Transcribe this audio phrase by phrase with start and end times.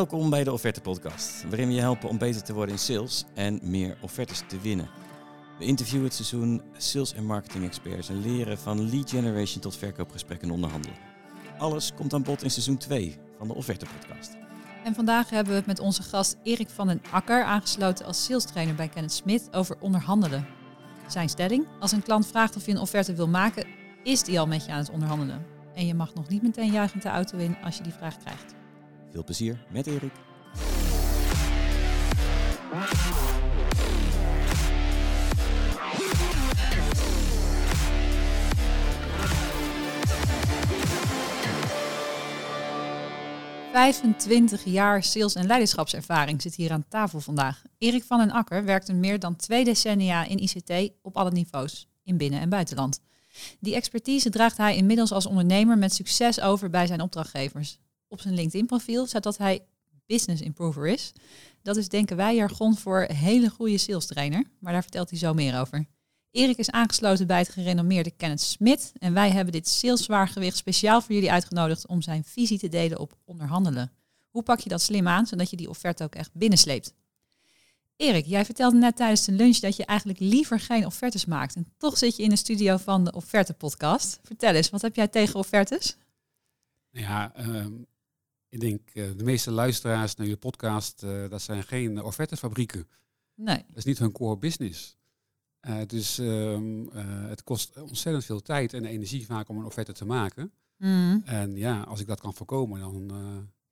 [0.00, 3.24] Welkom bij de Offerte Podcast, waarin we je helpen om beter te worden in sales
[3.34, 4.88] en meer offertes te winnen.
[5.58, 10.48] We interviewen het seizoen sales en marketing experts en leren van lead generation tot verkoopgesprekken
[10.48, 10.96] en onderhandelen.
[11.58, 14.36] Alles komt aan bod in seizoen 2 van de Offerte Podcast.
[14.84, 18.44] En vandaag hebben we het met onze gast Erik van den Akker, aangesloten als sales
[18.44, 20.46] trainer bij Kenneth Smit, over onderhandelen.
[21.06, 23.66] Zijn stelling, als een klant vraagt of je een offerte wil maken,
[24.02, 25.46] is die al met je aan het onderhandelen.
[25.74, 28.58] En je mag nog niet meteen juichend de auto in als je die vraag krijgt.
[29.10, 30.12] Veel plezier met Erik.
[43.70, 47.62] ...25 jaar sales- en leiderschapservaring zit hier aan tafel vandaag.
[47.78, 52.16] Erik van den Akker werkte meer dan twee decennia in ICT op alle niveaus, in
[52.16, 53.00] binnen- en buitenland.
[53.60, 57.78] Die expertise draagt hij inmiddels als ondernemer met succes over bij zijn opdrachtgevers.
[58.12, 59.64] Op zijn LinkedIn-profiel staat dat hij
[60.06, 61.12] business improver is.
[61.62, 65.34] Dat is denken wij jargon voor hele goede sales trainer, maar daar vertelt hij zo
[65.34, 65.86] meer over.
[66.30, 71.00] Erik is aangesloten bij het gerenommeerde Kenneth Smit en wij hebben dit sales zwaargewicht speciaal
[71.00, 73.92] voor jullie uitgenodigd om zijn visie te delen op onderhandelen.
[74.30, 76.94] Hoe pak je dat slim aan, zodat je die offerte ook echt binnensleept?
[77.96, 81.56] Erik, jij vertelde net tijdens de lunch dat je eigenlijk liever geen offertes maakt.
[81.56, 84.20] En toch zit je in de studio van de Offerte Podcast.
[84.22, 85.96] Vertel eens, wat heb jij tegen offertes?
[86.90, 87.72] Ja, ehm,
[88.50, 92.88] ik denk uh, de meeste luisteraars naar je podcast, uh, dat zijn geen offertefabrieken.
[93.34, 93.64] Nee.
[93.66, 94.98] Dat is niet hun core business.
[95.68, 96.88] Uh, dus um,
[97.28, 100.52] het kost ontzettend veel tijd en energie vaak om een offerte te maken.
[100.76, 101.22] Mm.
[101.24, 103.08] En ja, als ik dat kan voorkomen, dan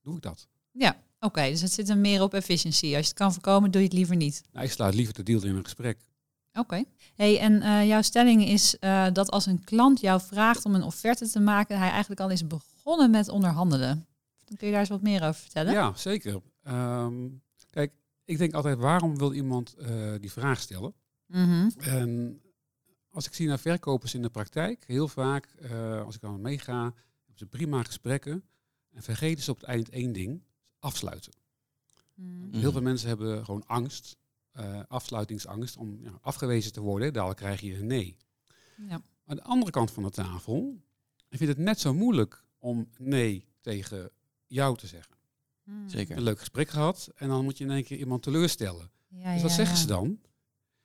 [0.03, 0.49] doe ik dat.
[0.73, 1.27] Ja, oké.
[1.27, 2.97] Okay, dus het zit er meer op efficiëntie.
[2.97, 4.43] Als je het kan voorkomen, doe je het liever niet.
[4.53, 5.99] Nou, ik sluit liever de deal in een gesprek.
[6.51, 6.61] Oké.
[6.61, 6.84] Okay.
[7.15, 8.77] Hey, en jouw stelling is
[9.12, 12.47] dat als een klant jou vraagt om een offerte te maken, hij eigenlijk al is
[12.47, 14.06] begonnen met onderhandelen.
[14.48, 15.72] Dan kun je daar eens wat meer over vertellen?
[15.72, 16.41] Ja, zeker.
[16.62, 17.92] Um, kijk,
[18.25, 20.94] ik denk altijd, waarom wil iemand uh, die vraag stellen?
[21.26, 21.70] Mm -hmm.
[21.78, 22.41] En
[23.10, 25.48] als ik zie naar verkopers in de praktijk, heel vaak,
[26.04, 28.44] als ik dan meega, hebben ze prima gesprekken
[28.92, 30.42] en vergeten ze op het eind één ding,
[30.78, 31.32] afsluiten.
[32.14, 32.54] Mm.
[32.54, 34.16] Heel veel mensen hebben gewoon angst,
[34.60, 37.12] uh, afsluitingsangst, om ja, afgewezen te worden.
[37.12, 38.16] Dadelijk krijg je een nee.
[38.88, 39.03] Ja.
[39.25, 40.82] Aan de andere kant van de tafel,
[41.28, 44.10] ik vind het net zo moeilijk om nee tegen
[44.48, 45.16] jou te zeggen.
[45.64, 45.88] Mm.
[45.88, 46.16] Zeker.
[46.16, 48.91] Een leuk gesprek gehad en dan moet je in één keer iemand teleurstellen.
[49.09, 49.81] Ja, dus wat ja, zeggen ja.
[49.81, 50.20] ze dan?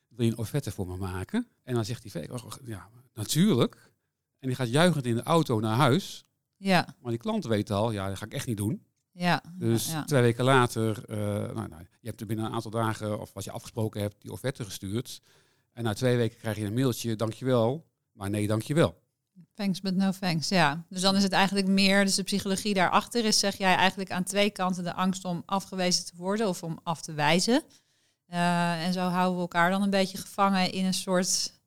[0.07, 1.47] Wil je een offerte voor me maken?
[1.63, 3.91] En dan zegt die oh, ja, natuurlijk.
[4.39, 6.25] En die gaat juichend in de auto naar huis.
[6.57, 8.83] Ja, Maar die klant weet al, ja, dat ga ik echt niet doen.
[9.11, 9.43] ja.
[9.53, 10.03] Dus ja, ja.
[10.03, 11.17] twee weken later, eh,
[11.53, 14.31] nou, nou, je hebt er binnen een aantal dagen, of wat je afgesproken hebt, die
[14.31, 15.21] offerte gestuurd.
[15.71, 19.02] En na twee weken krijg je een mailtje, dankjewel, maar nee, dankjewel.
[19.53, 20.49] Thanks but no thanks.
[20.49, 24.11] Ja, dus dan is het eigenlijk meer, dus de psychologie daarachter is, zeg jij eigenlijk
[24.11, 27.63] aan twee kanten de angst om afgewezen te worden of om af te wijzen.
[28.29, 31.59] Uh, en zo houden we elkaar dan een beetje gevangen in een soort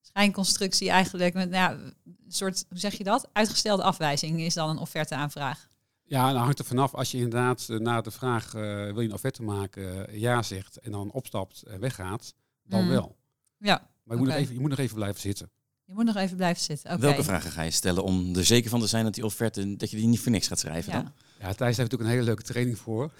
[0.00, 1.34] schijnconstructie eigenlijk.
[1.34, 3.28] Met, nou, ja, een soort, hoe zeg je dat?
[3.32, 5.68] Uitgestelde afwijzing is dan een offerteaanvraag.
[6.02, 9.08] Ja, dan hangt er vanaf als je inderdaad uh, na de vraag uh, wil je
[9.08, 12.88] een offerte maken, ja zegt en dan opstapt en weggaat, dan Mm.
[12.88, 13.16] wel.
[13.58, 15.50] Ja, Maar je, moet nog even, je moet nog even blijven zitten.
[15.86, 16.90] Je moet nog even blijven zitten.
[16.90, 17.00] Oké.
[17.00, 19.90] Welke vragen ga je stellen om er zeker van te zijn dat die offerte, dat
[19.90, 21.02] je die niet voor niks gaat schrijven Ja.
[21.02, 21.12] dan?
[21.40, 23.10] Ja, Thijs heeft natuurlijk een hele leuke training voor.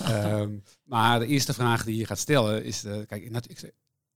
[0.00, 0.50] Ehm,
[0.84, 3.58] maar de eerste vraag die je gaat stellen is, eh, kijk, ik, ik, ik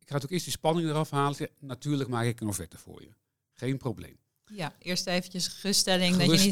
[0.07, 1.49] ga natuurlijk eerst die spanning eraf halen.
[1.61, 3.09] Natuurlijk maak ik een offerte voor je.
[3.55, 4.17] Geen probleem.
[4.47, 6.17] ja, eerst eventjes geruststelling.
[6.17, 6.51] Dat je niet,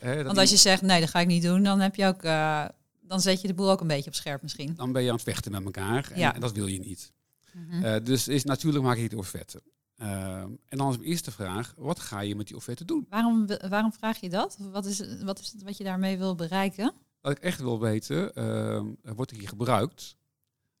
[0.00, 2.06] hè, dat want als je zegt, nee, dat ga ik niet doen, dan heb je
[2.06, 2.64] ook, eh,
[3.00, 4.74] dan zet je de boel ook een beetje op scherp misschien.
[4.74, 6.10] Dan ben je aan het vechten met elkaar.
[6.12, 6.34] En, Ja.
[6.34, 7.12] en dat wil je niet.
[7.52, 7.84] Mhm.
[7.84, 9.62] Eh, dus is, natuurlijk maak ik die offerte.
[9.98, 13.06] Ehm, en dan is mijn eerste vraag, wat ga je met die offerte doen?
[13.10, 14.56] Waarom, waarom vraag je dat?
[14.60, 16.92] Wat is, het- wat is het wat je daarmee wil bereiken?
[17.20, 20.16] Wat ik echt wil weten, ehm, wordt het hier gebruikt?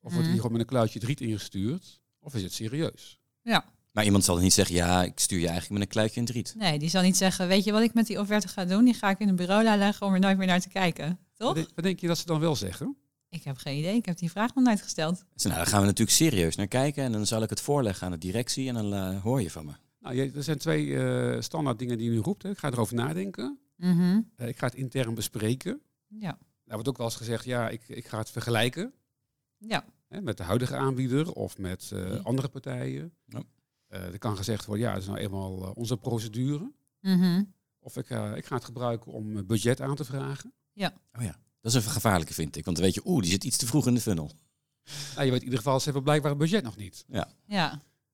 [0.00, 0.18] wordt Mhm.
[0.24, 2.00] er hier gewoon met een kluitje driet ingestuurd?
[2.20, 3.20] Of is het serieus?
[3.42, 3.64] Ja.
[3.92, 6.54] Maar iemand zal niet zeggen, ja, ik stuur je eigenlijk met een kluitje en driet.
[6.56, 8.84] Nee, die zal niet zeggen, weet je wat ik met die offerte ga doen?
[8.84, 11.18] Die ga ik in een bureau leggen om er nooit meer naar te kijken.
[11.34, 11.54] Toch?
[11.74, 12.96] wat denk je dat ze dan wel zeggen?
[13.30, 13.94] Ik heb geen idee.
[13.96, 15.24] Ik heb die vraag nog nooit gesteld.
[15.34, 18.06] Dus nou, daar gaan we natuurlijk serieus naar kijken en dan zal ik het voorleggen
[18.06, 19.72] aan de directie en dan eh, hoor je van me.
[20.00, 22.42] Nou, je- er zijn twee eh, standaard dingen die je nu roept.
[22.42, 22.50] Hè.
[22.50, 23.58] Ik ga erover nadenken.
[23.76, 24.20] Mhm.
[24.36, 25.80] Eh, ik ga het intern bespreken.
[26.06, 26.38] Ja.
[26.64, 28.92] Er wordt ook wel eens gezegd, ja, ik, ik ga het vergelijken
[29.58, 29.84] Ja.
[30.08, 31.92] hè, met de huidige aanbieder of met
[32.22, 33.14] andere partijen.
[33.24, 33.42] Ja.
[33.86, 36.72] Eh, er kan gezegd worden, ja, dat is nou eenmaal onze procedure.
[37.00, 37.42] Mhm.
[37.78, 40.52] Of ik, eh, ik ga het gebruiken om budget aan te vragen.
[41.12, 43.44] Oh ja, dat is een gevaarlijke vind ik, want dan weet je, oeh, die zit
[43.44, 44.30] iets te vroeg in de funnel.
[45.14, 47.04] Nou, je weet in ieder geval, ze hebben blijkbaar het budget nog niet.
[47.08, 47.28] Ja.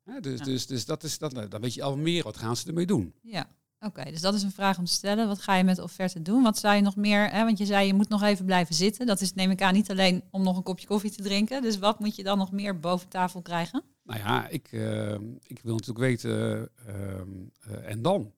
[0.05, 0.45] Hè, dus, Ja.
[0.45, 2.87] dus, dus dat is, dat, nou, dan weet je al meer, wat gaan ze ermee
[2.87, 3.15] doen.
[3.23, 3.47] Ja.
[3.79, 5.27] Oké, dus dat is een vraag om te stellen.
[5.29, 6.43] Wat ga je met de offerte doen?
[6.43, 9.07] Wat zou je nog meer, hè, want je zei je moet nog even blijven zitten.
[9.07, 11.63] Dat is neem ik aan niet alleen om nog een kopje koffie te drinken.
[11.63, 13.83] Dus wat moet je dan nog meer boven tafel krijgen?
[14.03, 15.13] Nou ja, ik, eh,
[15.43, 17.29] ik wil natuurlijk weten, ehm,
[17.61, 18.33] eh, en dan?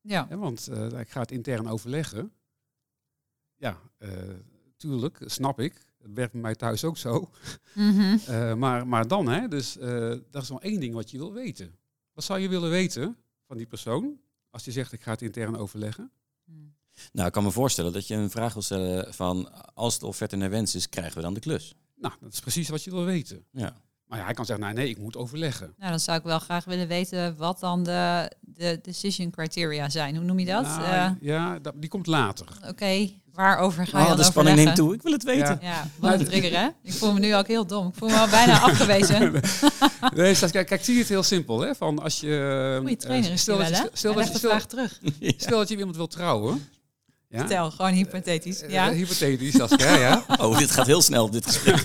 [0.00, 2.32] Ja, Hè, want eh, ik ga het intern overleggen.
[3.58, 4.10] Ja, eh,
[4.76, 5.86] tuurlijk, snap ik.
[5.98, 7.30] Dat werkt bij mij thuis ook zo.
[7.74, 8.16] Mhm.
[8.26, 11.32] Eh, maar, maar dan, hè, dus eh, dat is wel één ding wat je wil
[11.32, 11.78] weten.
[12.12, 13.16] Wat zou je willen weten
[13.46, 14.20] van die persoon
[14.50, 16.10] als die zegt ik ga het intern overleggen?
[17.12, 20.36] Nou, ik kan me voorstellen dat je een vraag wil stellen van als de offerte
[20.36, 21.74] naar wens is, krijgen we dan de klus.
[21.94, 23.44] Nou, dat is precies wat je wil weten.
[23.50, 23.76] Ja.
[24.08, 25.74] Maar ja, hij kan zeggen, nou, nee, ik moet overleggen.
[25.78, 30.16] Nou, dan zou ik wel graag willen weten wat dan de, de decision criteria zijn.
[30.16, 30.62] Hoe noem je dat?
[30.64, 32.46] Nou, Eh, ja, dat, die komt later.
[32.68, 34.94] Oké, waarover ga je Oh, dan de spanning neemt toe.
[34.94, 35.58] Ik wil het weten.
[35.62, 36.68] Ja, wat een trigger hè?
[36.82, 37.88] Ik voel me nu ook heel dom.
[37.88, 39.32] Ik voel me al bijna afgewezen.
[40.14, 41.74] Nee, kijk, kijk, zie je het heel simpel, hè?
[41.74, 42.76] Van als je...
[42.80, 43.88] Goeie trainer eh, is stel dat wel, je, hè?
[43.92, 44.14] stel,
[44.50, 45.00] dat terug.
[45.20, 46.68] Stel dat je iemand wil trouwen.
[47.28, 47.44] Ja?
[47.46, 48.60] Stel, gewoon hypothetisch.
[48.62, 48.90] Eh, Ja.
[48.92, 50.24] hypothetisch, Saskia, ja.
[50.40, 51.82] Oh, dit gaat heel snel, dit gesprek.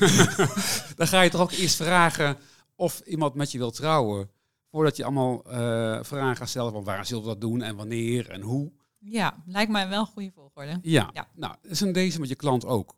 [0.98, 2.38] Dan ga je toch ook eerst vragen
[2.76, 4.30] of iemand met je wil trouwen.
[4.72, 8.30] Voordat je allemaal eh, vragen gaat stellen van waar zullen we dat doen en wanneer
[8.30, 8.72] en hoe.
[9.00, 10.80] ja, lijkt mij wel een goede volgorde.
[10.82, 11.28] Ja, Ja.
[11.36, 12.96] nou, dat is een deze met je klant ook.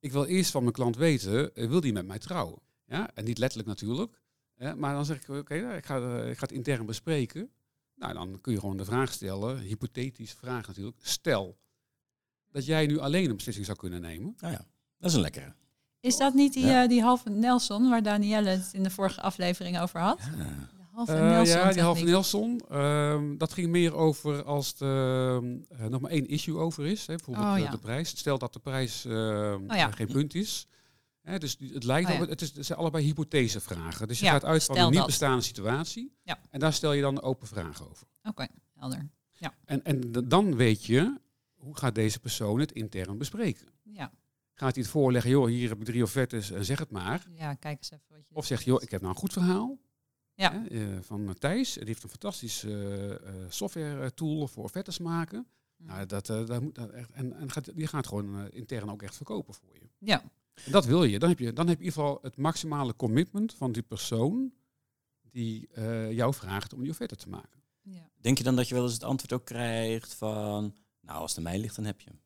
[0.00, 2.58] Ik wil eerst van mijn klant weten, eh, wil die met mij trouwen?
[2.86, 4.20] Ja, en niet letterlijk natuurlijk.
[4.56, 7.50] Hè, maar dan zeg ik, oké, nou, ik, ga, eh, ik ga het intern bespreken.
[7.94, 10.96] Nou, dan kun je gewoon de vraag stellen, hypothetische vraag natuurlijk.
[11.02, 11.58] Stel
[12.56, 14.34] dat jij nu alleen een beslissing zou kunnen nemen.
[14.40, 14.64] Nou ja,
[14.98, 15.52] dat is een lekkere.
[16.00, 16.82] Is dat niet die, Ja.
[16.82, 20.18] eh, die halve Nelson waar Danielle het in de vorige aflevering over had?
[20.38, 20.44] Ja.
[20.44, 21.56] De halve Eh, Nelson.
[21.58, 22.04] ja, die halve.
[22.04, 22.60] Nelson.
[22.70, 25.36] ehm, dat ging meer over als er
[25.68, 27.06] eh, nog maar één issue over is.
[27.06, 27.70] Hè, bijvoorbeeld Oh, ja.
[27.70, 28.08] de prijs.
[28.08, 29.88] Stel dat de prijs eh, ja.
[29.88, 30.66] eh, geen punt is.
[31.22, 32.22] Hè, dus het lijkt Oh, ja.
[32.22, 34.08] op, het, is, het zijn allebei hypothesevragen.
[34.08, 35.06] Dus je Ja, gaat uit van stel een niet dat.
[35.08, 36.12] bestaande situatie.
[36.22, 36.38] Ja.
[36.50, 38.06] En daar stel je dan open vragen over.
[38.22, 39.08] Oké, helder.
[39.64, 41.18] En, en d- dan weet je,
[41.56, 43.68] hoe gaat deze persoon het intern bespreken?
[43.82, 44.12] Ja.
[44.54, 47.26] Gaat hij het voorleggen, joh, hier heb ik drie offertes, en zeg het maar.
[47.34, 48.34] ja, kijk eens even wat je...
[48.34, 49.78] Of zegt, joh, ik heb nou een goed verhaal.
[50.34, 50.52] Ja.
[50.52, 51.72] Hè, eh, van Thijs.
[51.72, 55.46] Die heeft een fantastische eh, eh, software eh, tool voor offertes maken.
[55.76, 55.86] Hm.
[55.86, 58.90] Nou, dat, eh, dat moet, dat echt, en en gaat, die gaat gewoon eh, intern
[58.90, 59.88] ook echt verkopen voor je.
[59.98, 60.22] Ja,
[60.64, 61.18] En dat wil je.
[61.18, 64.52] Dan heb je, dan heb je in ieder geval het maximale commitment van die persoon
[65.30, 67.60] die eh, jou vraagt om die offerte te maken.
[67.82, 68.10] ja.
[68.20, 70.74] Denk je dan dat je wel eens het antwoord ook krijgt van,
[71.06, 72.20] nou, als het aan mij ligt, dan heb je hem.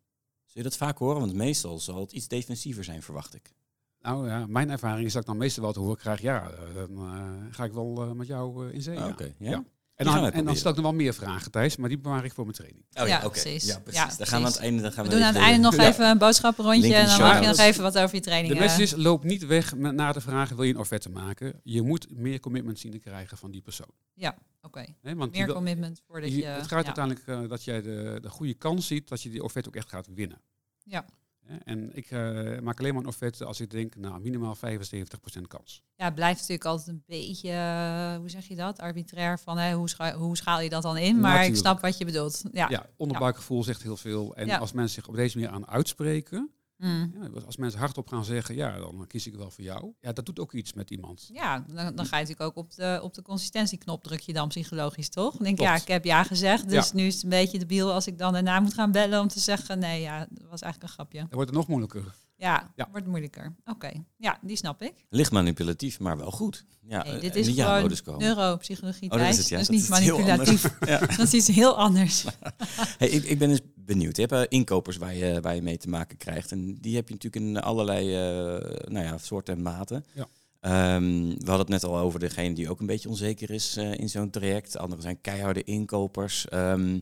[0.45, 1.21] Zul je dat vaak horen?
[1.21, 3.55] Want meestal zal het iets defensiever zijn, verwacht ik.
[4.01, 6.75] Nou ja, mijn ervaring is dat ik dan meestal wel te horen krijg, ja, eh,
[6.75, 8.99] dan eh, ga ik wel eh, met jou in zee.
[8.99, 9.13] Ah, ja.
[9.13, 9.51] Oké, ja.
[9.51, 9.65] Ja.
[10.01, 12.33] En dan, en dan stel ik nog wel meer vragen, Thijs, maar die bewaar ik
[12.33, 12.85] voor mijn training.
[12.85, 13.29] Oh Ja, ja, oké.
[13.41, 13.65] precies.
[13.67, 14.01] Ja, precies.
[14.01, 14.83] Ja, dan gaan we aan het einde...
[14.83, 15.89] Dan gaan We we doen aan het einde nog Ja.
[15.89, 18.49] even een boodschappenrondje en dan mag je nog even wat over je training.
[18.53, 21.11] De eh, message is, loop niet weg met, na de vraag, wil je een offerte
[21.11, 21.61] maken?
[21.63, 23.91] Je moet meer commitment zien te krijgen van die persoon.
[24.63, 26.45] Oké, want die meer wil- commitment voordat je- je...
[26.45, 26.95] het gaat ja.
[26.95, 29.89] uiteindelijk eh, dat jij de, de goede kans ziet dat je die offerte ook echt
[29.89, 30.41] gaat winnen.
[30.85, 31.05] Ja.
[31.65, 34.61] En ik eh, maak alleen maar een offerte als ik denk, nou, minimaal 75%
[35.49, 35.83] kans.
[35.97, 39.73] Ja, het blijft natuurlijk altijd een beetje, eh, hoe zeg je dat, arbitrair van hè,
[39.75, 41.21] hoe, scha hoe schaal je dat dan in?
[41.21, 42.43] Maar ik snap wat je bedoelt.
[42.53, 42.67] Ja.
[42.69, 44.35] Ja, onderbuikgevoel zegt heel veel.
[44.37, 44.59] En Ja.
[44.59, 46.51] als mensen zich op deze manier aan uitspreken,
[46.81, 47.13] Mm.
[47.21, 49.93] ja, als mensen hardop gaan zeggen, ja, dan kies ik wel voor jou.
[50.01, 51.29] Ja, dat doet ook iets met iemand.
[51.33, 54.49] Ja, dan, dan ga je natuurlijk ook op de, op de consistentieknop druk je dan
[54.49, 55.33] psychologisch, toch?
[55.37, 56.95] Dan denk ja, ik heb ja gezegd, dus Ja.
[56.95, 59.41] nu is het een beetje debiel als ik dan daarna moet gaan bellen om te
[59.41, 61.19] zeggen, nee, ja, dat was eigenlijk een grapje.
[61.19, 62.15] Dan wordt het nog moeilijker.
[62.37, 62.89] Ja, Ja.
[62.91, 63.55] wordt moeilijker.
[63.65, 64.93] Oké, ja, die snap ik.
[65.09, 66.65] Licht manipulatief, maar wel goed.
[66.83, 69.57] Ja, Nee, eh, dit en is gewoon neuropsychologie Oh, dat is het, ja.
[69.59, 70.77] Dat is Dat niet is heel manipulatief.
[70.87, 70.99] Ja.
[71.17, 72.25] dat is iets heel anders.
[72.99, 73.61] Hey, ik, ik ben eens
[73.93, 74.17] benieuwd.
[74.17, 76.53] Je hebt eh, inkopers waar je, waar je mee te maken krijgt.
[76.53, 80.05] En die heb je natuurlijk in allerlei eh, nou ja, soorten en maten.
[80.13, 80.29] Ja.
[80.61, 83.95] Ehm, we hadden het net al over degene die ook een beetje onzeker is eh,
[83.95, 84.77] in zo'n traject.
[84.77, 86.49] Anderen zijn keiharde inkopers.
[86.49, 86.99] Ehm,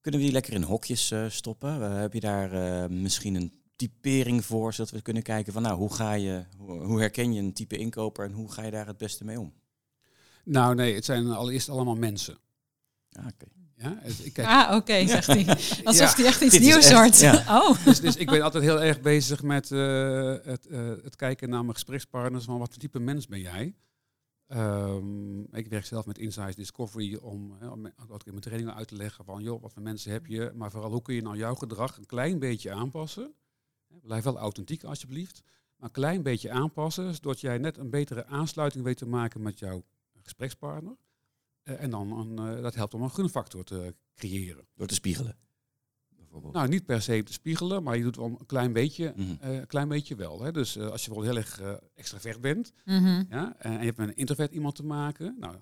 [0.00, 1.80] kunnen we die lekker in hokjes stoppen?
[2.00, 6.12] Heb je daar misschien een typering voor, zodat we kunnen kijken van nou, hoe ga
[6.12, 9.40] je, hoe, herken je een type inkoper en hoe ga je daar het beste mee
[9.40, 9.52] om?
[10.44, 12.38] Nou nee, het zijn allereerst allemaal mensen.
[13.12, 13.46] Ah, oké.
[13.78, 15.46] Ja, ik kijk, Ah, oké, zegt hij.
[15.84, 17.18] Alsof Ja, hij echt iets nieuws hoort.
[17.18, 17.44] ja.
[17.62, 21.48] Oh, dus, dus ik ben altijd heel erg bezig met eh, het, eh, het kijken
[21.48, 22.44] naar mijn gesprekspartners.
[22.44, 23.74] Van wat voor type mens ben jij?
[24.46, 28.88] Ehm, ik werk zelf met Insights Discovery om, hè, om ook in mijn trainingen uit
[28.88, 31.36] te leggen van joh, wat voor mensen heb je, maar vooral hoe kun je nou
[31.36, 33.34] jouw gedrag een klein beetje aanpassen.
[34.02, 35.42] Blijf wel authentiek alsjeblieft,
[35.76, 39.58] maar een klein beetje aanpassen, zodat jij net een betere aansluiting weet te maken met
[39.58, 39.84] jouw
[40.22, 40.96] gesprekspartner.
[41.66, 44.66] Eh, en dan een, eh, dat helpt om een gunfactor te creëren.
[44.74, 45.36] Door te spiegelen,
[46.16, 46.52] bijvoorbeeld.
[46.54, 49.88] Nou, niet per se te spiegelen, maar je doet wel een klein beetje, een klein
[49.88, 50.42] beetje wel.
[50.42, 50.52] Hè?
[50.52, 53.24] Dus eh, als je bijvoorbeeld heel erg eh, extravert bent Mhm.
[53.28, 55.56] ja, en je hebt met een introvert iemand te maken, nou,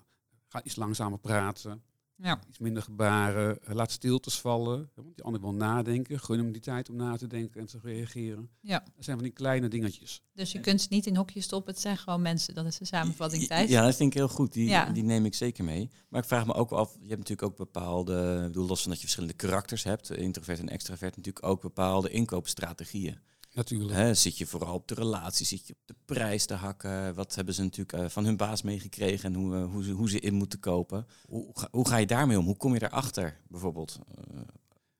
[0.47, 1.83] ga iets langzamer praten.
[2.17, 2.39] Ja.
[2.49, 3.61] Iets minder gebaren.
[3.63, 4.89] eh, laat stiltes vallen.
[4.95, 6.19] Want die ander wil nadenken.
[6.19, 8.49] Gun hem die tijd om na te denken en te reageren.
[8.61, 8.79] Ja.
[8.95, 10.21] Dat zijn van die kleine dingetjes.
[10.33, 11.73] Dus je kunt ze niet in hokjes stoppen.
[11.73, 12.53] Het zijn gewoon mensen.
[12.55, 13.69] Dat is de samenvatting, Thijs.
[13.69, 14.53] Ja, dat vind ik heel goed.
[14.53, 14.85] Die, Ja.
[14.89, 15.89] die neem ik zeker mee.
[16.09, 18.89] Maar ik vraag me ook af, je hebt natuurlijk ook bepaalde, ik bedoel, los van
[18.89, 23.19] dat je verschillende karakters hebt, introvert en extravert, natuurlijk ook bepaalde inkoopstrategieën.
[23.55, 23.93] Natuurlijk.
[23.93, 27.15] Hè, zit je vooral op de relatie, zit je op de prijs te hakken?
[27.15, 30.09] Wat hebben ze natuurlijk eh, van hun baas meegekregen en hoe, eh, hoe, ze, hoe
[30.09, 31.07] ze in moeten kopen?
[31.27, 32.45] Hoe, ga, hoe ga je daarmee om?
[32.45, 33.99] Hoe kom je daarachter bijvoorbeeld?
[34.15, 34.41] Eh,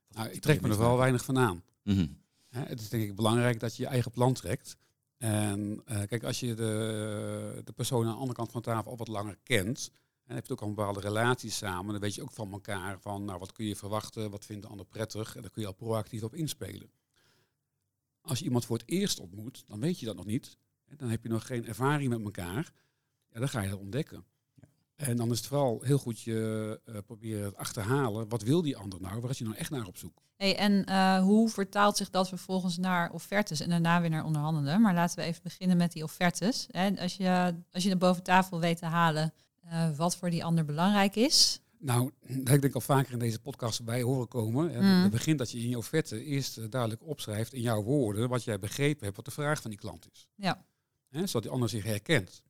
[0.09, 1.63] Nou, ik trek me er wel weinig van aan.
[1.83, 2.07] Mhm.
[2.49, 4.77] Hè, het is denk ik belangrijk dat je je eigen plan trekt.
[5.17, 8.97] En kijk, als je de, de persoon aan de andere kant van de tafel al
[8.97, 9.91] wat langer kent,
[10.25, 12.99] en heb je ook al een bepaalde relaties samen, dan weet je ook van elkaar
[12.99, 15.67] van, nou, wat kun je verwachten, wat vindt de ander prettig, en daar kun je
[15.67, 16.89] al proactief op inspelen.
[18.25, 20.57] Als je iemand voor het eerst ontmoet, dan weet je dat nog niet.
[20.85, 22.73] En dan heb je nog geen ervaring met elkaar.
[23.31, 24.25] Ja, dan ga je dat ontdekken.
[24.95, 28.77] En dan is het vooral heel goed je eh, proberen te achterhalen, wat wil die
[28.77, 30.23] ander nou, waar is je nou echt naar op zoek?
[30.35, 34.81] Hey, en eh, hoe vertaalt zich dat vervolgens naar offertes en daarna weer naar onderhandelen?
[34.81, 36.67] Maar laten we even beginnen met die offertes.
[36.71, 40.45] Hè, als, je, als je er boven tafel weet te halen eh, wat voor die
[40.45, 41.61] ander belangrijk is.
[41.85, 44.71] Nou, dat heb ik denk al vaker in deze podcast bij horen komen.
[44.71, 44.81] Hè.
[44.81, 45.01] Mm.
[45.01, 48.43] Het begint dat je in je offerte eerst eh, duidelijk opschrijft in jouw woorden wat
[48.43, 50.27] jij begrepen hebt, wat de vraag van die klant is.
[50.35, 50.65] Ja.
[51.09, 52.43] Hè, zodat die ander zich herkent.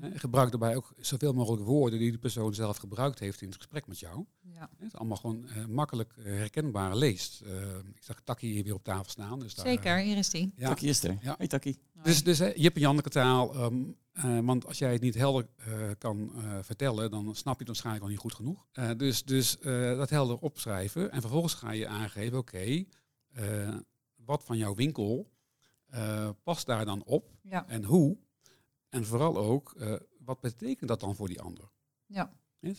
[0.00, 0.18] Hè.
[0.18, 3.86] Gebruik daarbij ook zoveel mogelijk woorden die de persoon zelf gebruikt heeft in het gesprek
[3.86, 4.24] met jou.
[4.40, 4.70] ja.
[4.78, 7.40] Hè, Het allemaal gewoon eh, makkelijk eh, herkenbaar leest.
[7.94, 9.38] Ik zag Taki hier weer op tafel staan.
[9.38, 10.52] Dus daar, Zeker, hier is die.
[10.56, 10.68] Ja.
[10.68, 11.18] Takkie is er.
[11.20, 11.34] Ja.
[11.38, 11.78] Hey Takkie.
[12.02, 13.54] Dus, dus Jip en Janneke taal.
[13.54, 17.58] ehm, eh, want als jij het niet helder eh, kan eh, vertellen, dan snap je
[17.58, 18.66] het waarschijnlijk al niet goed genoeg.
[18.96, 19.58] Dus dus
[19.96, 21.10] dat helder opschrijven.
[21.12, 22.84] En vervolgens ga je aangeven, oké,
[24.16, 25.30] wat van jouw winkel
[26.42, 27.68] past daar dan op Ja.
[27.68, 28.18] en hoe?
[28.88, 29.76] En vooral ook,
[30.24, 31.70] wat betekent dat dan voor die ander?
[32.06, 32.32] Ja.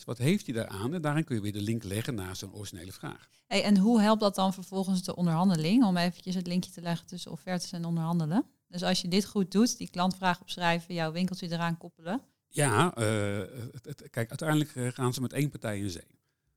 [0.05, 0.93] Wat heeft hij daaraan?
[0.93, 3.29] En daarin kun je weer de link leggen naar zo'n originele vraag.
[3.47, 5.83] Hey, en hoe helpt dat dan vervolgens de onderhandeling?
[5.83, 8.45] Om eventjes het linkje te leggen tussen offertes en onderhandelen.
[8.73, 12.21] Dus als je dit goed doet, die klantvraag opschrijven, jouw winkeltje eraan koppelen.
[12.47, 13.37] Ja, eh,
[13.71, 16.07] het, het- kijk, uiteindelijk eh, gaan ze met één partij in zee.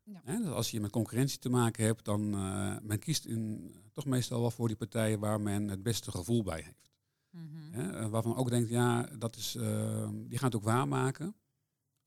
[0.02, 0.20] Ja.
[0.24, 4.04] Hè, dus als je met concurrentie te maken hebt, dan uh, men kiest in, toch
[4.06, 6.90] meestal wel voor die partijen waar men het beste gevoel bij heeft.
[7.70, 11.34] Hè, uh, waarvan ook denkt, ja, dat is, uh, die gaan het ook waarmaken.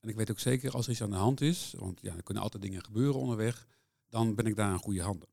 [0.00, 2.22] En ik weet ook zeker, als er iets aan de hand is, want ja, er
[2.22, 3.66] kunnen altijd dingen gebeuren onderweg,
[4.08, 5.28] dan ben ik daar in goede handen.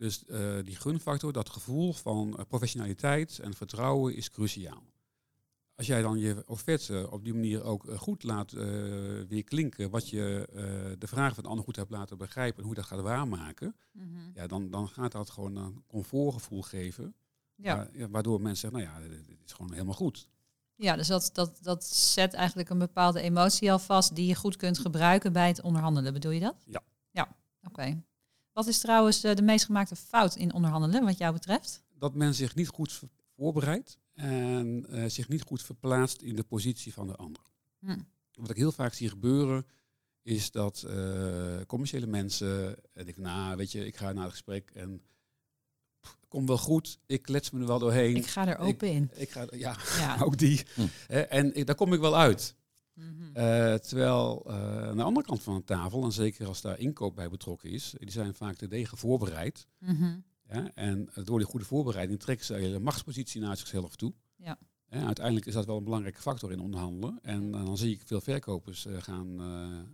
[0.00, 4.82] Dus uh, die gunfactor, dat gevoel van uh, professionaliteit en vertrouwen is cruciaal.
[5.74, 8.52] Als jij dan je offerte op die manier ook uh, goed laat
[9.28, 10.48] weer klinken, wat je
[10.98, 13.76] de vraag van de ander goed hebt laten begrijpen en hoe je dat gaat waarmaken,
[13.92, 14.30] mm-hmm.
[14.34, 17.14] ja, dan, dan gaat dat gewoon een comfortgevoel geven.
[17.54, 17.88] Ja.
[18.10, 20.28] waardoor mensen zeggen, nou ja, dit is gewoon helemaal goed.
[20.74, 24.56] Ja, dus dat, dat, dat zet eigenlijk een bepaalde emotie al vast die je goed
[24.56, 26.12] kunt gebruiken bij het onderhandelen.
[26.12, 26.56] Bedoel je dat?
[26.66, 26.82] Ja.
[27.10, 27.68] Ja, oké.
[27.68, 28.02] Okay.
[28.60, 31.82] Wat is trouwens de meest gemaakte fout in onderhandelen, wat jou betreft?
[31.98, 33.00] Dat men zich niet goed
[33.36, 37.42] voorbereidt en uh, zich niet goed verplaatst in de positie van de ander.
[37.78, 37.98] Hm.
[38.32, 39.66] Wat ik heel vaak zie gebeuren,
[40.22, 45.02] is dat uh, commerciële mensen denken, nou, weet je, ik ga naar het gesprek en
[46.28, 48.16] kom wel goed, ik klets me er wel doorheen.
[48.16, 49.10] Ik ga er open ik, in.
[49.14, 50.18] Ik ga, ja, ja.
[50.24, 50.62] ook die.
[50.74, 50.86] Hm.
[51.12, 52.54] en ik, daar kom ik wel uit.
[53.00, 53.36] Mm-hmm.
[53.36, 57.14] Uh, terwijl uh, aan de andere kant van de tafel, en zeker als daar inkoop
[57.14, 59.66] bij betrokken is, die zijn vaak te degen voorbereid.
[59.78, 60.24] Mm-hmm.
[60.48, 64.12] Ja, en door die goede voorbereiding trekken ze hele machtspositie naar zichzelf toe.
[64.36, 64.58] Ja.
[64.88, 67.18] Ja, uiteindelijk is dat wel een belangrijke factor in onderhandelen.
[67.22, 69.40] En dan zie ik veel verkopers gaan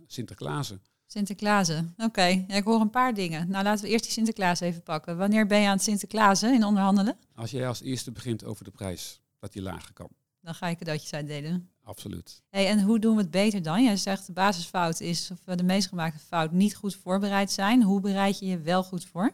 [0.07, 0.81] Sinterklaasen.
[1.05, 2.03] Sinterklaasen, oké.
[2.05, 2.45] Okay.
[2.47, 3.49] Ja, ik hoor een paar dingen.
[3.49, 5.17] Nou, laten we eerst die Sinterklaas even pakken.
[5.17, 7.17] Wanneer ben je aan het Sinterklaasen in onderhandelen?
[7.35, 10.09] Als jij als eerste begint over de prijs, dat die lager kan.
[10.41, 11.69] Dan ga je cadeautjes uitdelen.
[11.87, 12.41] Absoluut.
[12.49, 13.83] Hey, en hoe doen we het beter dan?
[13.83, 17.83] Jij zegt de basisfout is, of de meest gemaakte fout, niet goed voorbereid zijn.
[17.83, 19.31] Hoe bereid je je wel goed voor?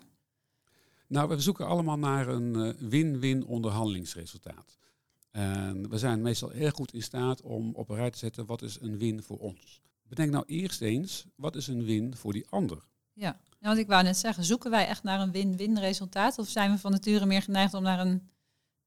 [1.08, 4.78] Nou, we zoeken allemaal naar een win-win onderhandelingsresultaat.
[5.32, 8.62] En we zijn meestal erg goed in staat om op een rij te zetten wat
[8.62, 9.82] is een win voor ons.
[10.08, 12.84] Bedenk nou eerst eens, wat is een win voor die ander?
[13.14, 16.38] Ja, want ik wou net zeggen, zoeken wij echt naar een win-win resultaat?
[16.38, 18.30] Of zijn we van nature meer geneigd om naar een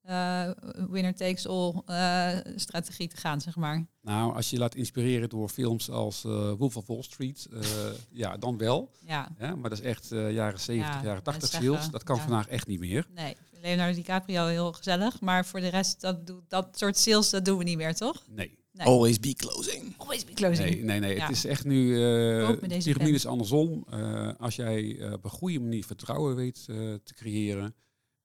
[0.09, 0.51] uh,
[0.91, 3.87] winner takes all uh, strategie te gaan, zeg maar?
[4.03, 7.49] Nou, als je laat inspireren door films als uh, Wolf of Wall Street,
[8.13, 8.91] ja, dan wel.
[9.07, 9.29] Ja.
[9.39, 9.55] ja.
[9.55, 11.91] Maar dat is echt jaren 70, ja, jaren 80 zeggen, sales.
[11.91, 12.23] Dat kan ja.
[12.23, 13.07] vandaag echt niet meer.
[13.15, 17.59] Nee, Leonardo DiCaprio heel gezellig, maar voor de rest, dat, dat soort sales, dat doen
[17.59, 18.23] we niet meer, toch?
[18.29, 18.59] Nee.
[18.77, 18.87] Nee.
[18.87, 19.95] Always be closing.
[19.97, 20.69] Always be closing.
[20.69, 21.17] Nee, nee, nee.
[21.17, 21.27] Ja.
[21.27, 21.87] Het is echt nu.
[21.87, 23.15] Uh, pen.
[23.15, 23.87] is andersom.
[23.95, 27.75] Uh, als jij uh, op een goede manier vertrouwen weet eh, te creëren.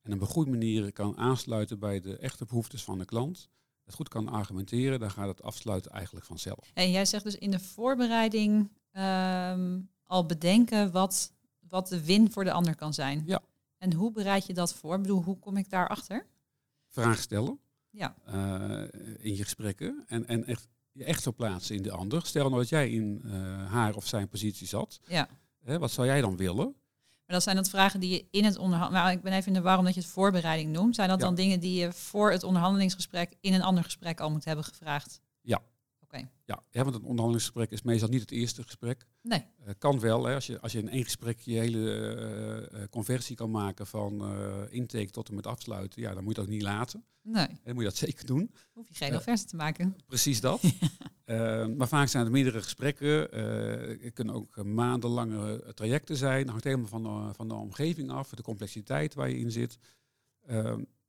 [0.02, 3.50] En op een goede manier kan aansluiten bij de echte behoeftes van de klant.
[3.86, 6.72] Het goed kan argumenteren, dan gaat het afsluiten eigenlijk vanzelf.
[6.74, 12.44] En jij zegt dus in de voorbereiding, um, al bedenken wat, wat de win voor
[12.44, 13.24] de ander kan zijn.
[13.26, 13.42] Ja.
[13.78, 14.96] En hoe bereid je dat voor?
[14.96, 16.26] Ik bedoel, hoe kom ik daarachter?
[16.88, 18.16] Vragen stellen Ja.
[18.26, 18.84] eh,
[19.26, 20.04] in je gesprekken.
[20.08, 22.26] En, en echt, je echt verplaatsen in de ander.
[22.26, 23.32] Stel nou dat jij in eh,
[23.72, 25.00] haar of zijn positie zat.
[25.08, 25.28] ja.
[25.64, 26.76] Hè, wat zou jij dan willen?
[27.32, 29.04] Maar dat zijn dat vragen die je in het onderhandeling...
[29.04, 30.96] Maar ik ben even in de war omdat je het voorbereiding noemt.
[30.96, 31.26] Zijn dat Ja.
[31.26, 35.22] dan dingen die je voor het onderhandelingsgesprek in een ander gesprek al moet hebben gevraagd?
[35.42, 35.62] Ja.
[36.46, 39.06] Ja, hè, want een onderhandelingsgesprek is meestal niet het eerste gesprek.
[39.22, 39.46] Nee.
[39.66, 42.90] Eh, kan wel, hè, als, je, als je in één gesprek je hele eh, eh,
[42.90, 44.36] conversie kan maken van
[44.70, 47.04] intake tot en met afsluiten, ja, dan moet je dat niet laten.
[47.22, 47.48] Nee.
[47.48, 48.52] Dan moet je dat zeker doen.
[48.74, 49.96] Hoef je geen offerte te maken.
[50.08, 50.62] Precies dat.
[51.78, 53.20] Maar vaak zijn er meerdere gesprekken.
[54.02, 56.40] het kunnen ook maandenlange trajecten zijn.
[56.40, 59.78] Het hangt helemaal van de, van de omgeving af, de complexiteit waar je in zit.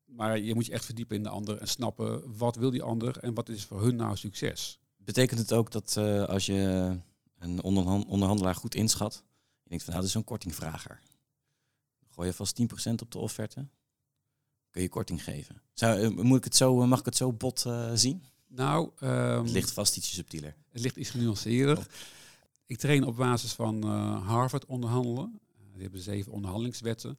[0.05, 3.19] Maar je moet je echt verdiepen in de ander en snappen wat wil die ander
[3.19, 4.81] en wat is voor hun nou succes.
[5.05, 6.97] Betekent het ook dat eh, als je
[7.39, 9.25] een onderhan- onderhandelaar goed inschat,
[9.63, 11.01] je denkt van nou, dat is zo'n kortingvrager.
[12.09, 13.67] Gooi je vast 10% op de offerte,
[14.71, 15.63] kun je korting geven.
[15.73, 18.25] Zou, eh, moet ik het zo, mag ik het zo bot eh, zien?
[18.47, 20.57] Nou, ehm, Het ligt vast ietsje subtieler.
[20.69, 21.87] Het ligt iets genuanceerder.
[22.67, 25.41] Ik train op basis van eh, Harvard onderhandelen.
[25.73, 27.19] Die hebben zeven onderhandelingswetten.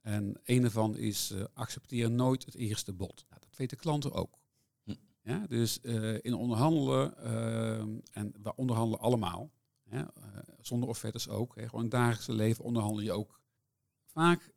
[0.00, 3.24] En een daarvan is accepteer nooit het eerste bod.
[3.28, 4.37] Nou, dat weten klanten ook.
[5.28, 7.78] Ja, dus uh, in onderhandelen, uh,
[8.12, 9.50] en we onderhandelen allemaal,
[9.88, 10.06] hè, uh,
[10.60, 11.54] zonder offertes ook.
[11.54, 13.40] Hè, gewoon in het dagelijkse leven onderhandel je ook.
[14.06, 14.52] Vaak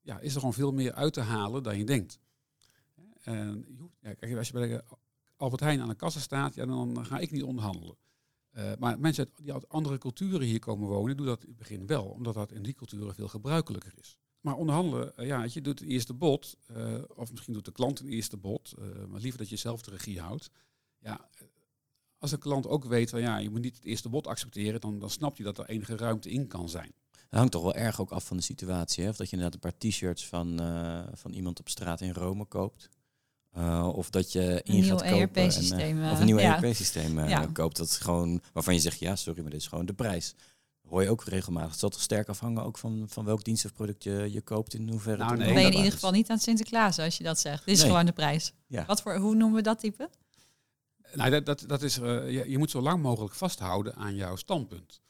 [0.00, 2.20] ja, is er gewoon veel meer uit te halen dan je denkt.
[3.22, 3.66] En,
[4.00, 4.82] ja, kijk, als je bij
[5.36, 7.96] Albert Heijn aan de kassa staat, ja, dan ga ik niet onderhandelen.
[8.52, 11.86] Uh, maar mensen die uit andere culturen hier komen wonen, doen dat in het begin
[11.86, 14.18] wel, omdat dat in die culturen veel gebruikelijker is.
[14.40, 18.00] Maar onderhandelen, uh, ja, je doet het eerste bod, uh, of misschien doet de klant
[18.00, 18.74] een eerste bod,
[19.08, 20.50] maar liever dat je zelf de regie houdt.
[20.98, 21.28] Ja,
[22.18, 24.98] als de klant ook weet van ja, je moet niet het eerste bod accepteren, dan,
[24.98, 26.92] dan snapt hij dat er enige ruimte in kan zijn.
[27.10, 29.04] Dat hangt toch wel erg ook af van de situatie.
[29.04, 29.10] Hè?
[29.10, 32.44] Of dat je inderdaad een paar t-shirts van, uh, van iemand op straat in Rome
[32.44, 32.88] koopt.
[33.56, 35.42] Uh, of dat je in een nieuw gaat kopen.
[35.80, 36.62] En, uh, of een nieuw ja.
[36.62, 37.46] ERP-systeem uh, ja.
[37.46, 37.76] koopt.
[37.76, 40.34] Dat gewoon, waarvan je zegt, ja, sorry, maar dit is gewoon de prijs.
[40.90, 41.70] Hoor je ook regelmatig.
[41.70, 44.74] Het zal toch sterk afhangen ook van, van welk dienst of product je, je koopt.
[44.74, 47.24] In hoeverre Nou, nee, Dan ben je in ieder geval niet aan Sinterklaas als je
[47.24, 47.64] dat zegt.
[47.64, 47.90] Dit is Nee.
[47.90, 48.52] gewoon de prijs.
[48.66, 48.86] Ja.
[48.86, 50.10] Wat voor, hoe noemen we dat type?
[51.14, 54.36] Nou, dat, dat, dat is, uh, je, je, moet zo lang mogelijk vasthouden aan jouw
[54.36, 55.00] standpunt.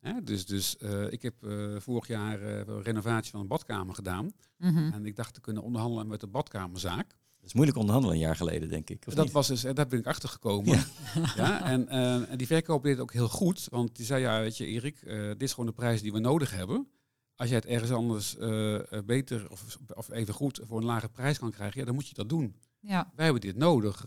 [0.00, 0.22] Hè?
[0.22, 4.30] Dus, dus uh, ik heb uh, vorig jaar een renovatie van een badkamer gedaan.
[4.56, 4.92] Mm -hmm.
[4.92, 7.16] En ik dacht te kunnen onderhandelen met de badkamerzaak.
[7.46, 9.04] Dat is moeilijk onderhandelen een jaar geleden, denk ik.
[9.04, 9.32] Dat niet?
[9.32, 10.76] was dus, daar ben ik achter gekomen.
[10.76, 10.84] Ja.
[11.36, 13.66] ja en, uh, en die verkoop deed het ook heel goed.
[13.70, 16.18] Want die zei, ja, weet je Erik, uh, dit is gewoon de prijs die we
[16.18, 16.88] nodig hebben.
[17.36, 21.38] Als jij het ergens anders uh, beter of, of even goed voor een lage prijs
[21.38, 22.56] kan krijgen, ja, dan moet je dat doen.
[22.80, 23.12] Ja.
[23.14, 24.06] Wij hebben dit nodig.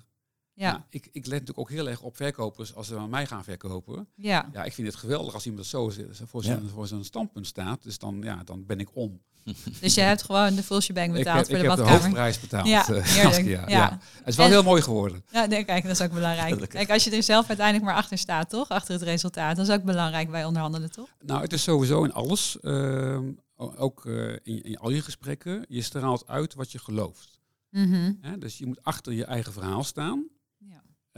[0.59, 0.85] Ja.
[0.89, 4.07] Ik, ik let natuurlijk ook heel erg op verkopers als ze aan mij gaan verkopen.
[4.15, 4.49] Ja.
[4.53, 5.91] Ja, ik vind het geweldig als iemand zo
[6.25, 6.69] voor zijn, ja.
[6.69, 7.83] voor zijn standpunt staat.
[7.83, 9.21] Dus dan, ja, dan ben ik om.
[9.81, 11.97] Dus je hebt gewoon de full shebang betaald ik, voor ik de heb badkamer.
[11.99, 12.67] de hoofdprijs betaald.
[12.67, 13.45] Ja, heerlijk.
[13.47, 13.99] ja, ja.
[14.17, 15.23] Het is wel En- heel mooi geworden.
[15.31, 16.69] Ja, nee, kijk, dat is ook belangrijk.
[16.69, 18.69] Kijk, als je er zelf uiteindelijk maar achter staat, toch?
[18.69, 19.55] Achter het resultaat.
[19.55, 21.07] Dat is ook belangrijk bij onderhandelen, toch?
[21.25, 22.59] Nou, het is sowieso in alles.
[22.59, 25.65] ehm, ook eh, in, in al je gesprekken.
[25.67, 27.39] Je straalt uit wat je gelooft.
[27.69, 28.13] Mhm.
[28.21, 28.37] Hè?
[28.37, 30.27] Dus je moet achter je eigen verhaal staan.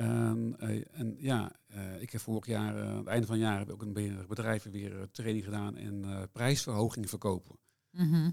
[0.02, 3.44] En, eh, en ja, eh, ik heb vorig jaar, eh, aan het einde van het
[3.46, 7.56] jaar, heb ik ook een be- bedrijven weer training gedaan in eh, prijsverhoging verkopen.
[7.92, 8.32] Mhm.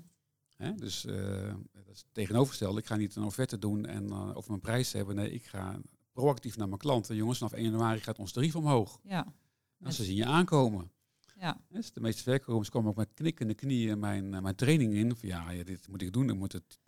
[0.76, 1.02] Dus
[1.72, 2.78] dat is tegenovergesteld.
[2.78, 5.14] Ik ga niet een offerte doen en eh, over mijn prijs hebben.
[5.14, 5.81] Nee, ik ga
[6.12, 7.16] proactief naar mijn klanten.
[7.16, 9.00] Jongens, vanaf 1 januari gaat ons tarief omhoog.
[9.02, 9.26] Ja.
[9.78, 10.90] Nou, ze zien je aankomen.
[11.40, 11.61] Ja.
[11.68, 15.16] Dus de meeste verkopers komen ook met knikkende knieën mijn, mijn training in.
[15.16, 16.26] Van, ja, ja, dit moet ik doen.
[16.26, 16.78] Dan moet het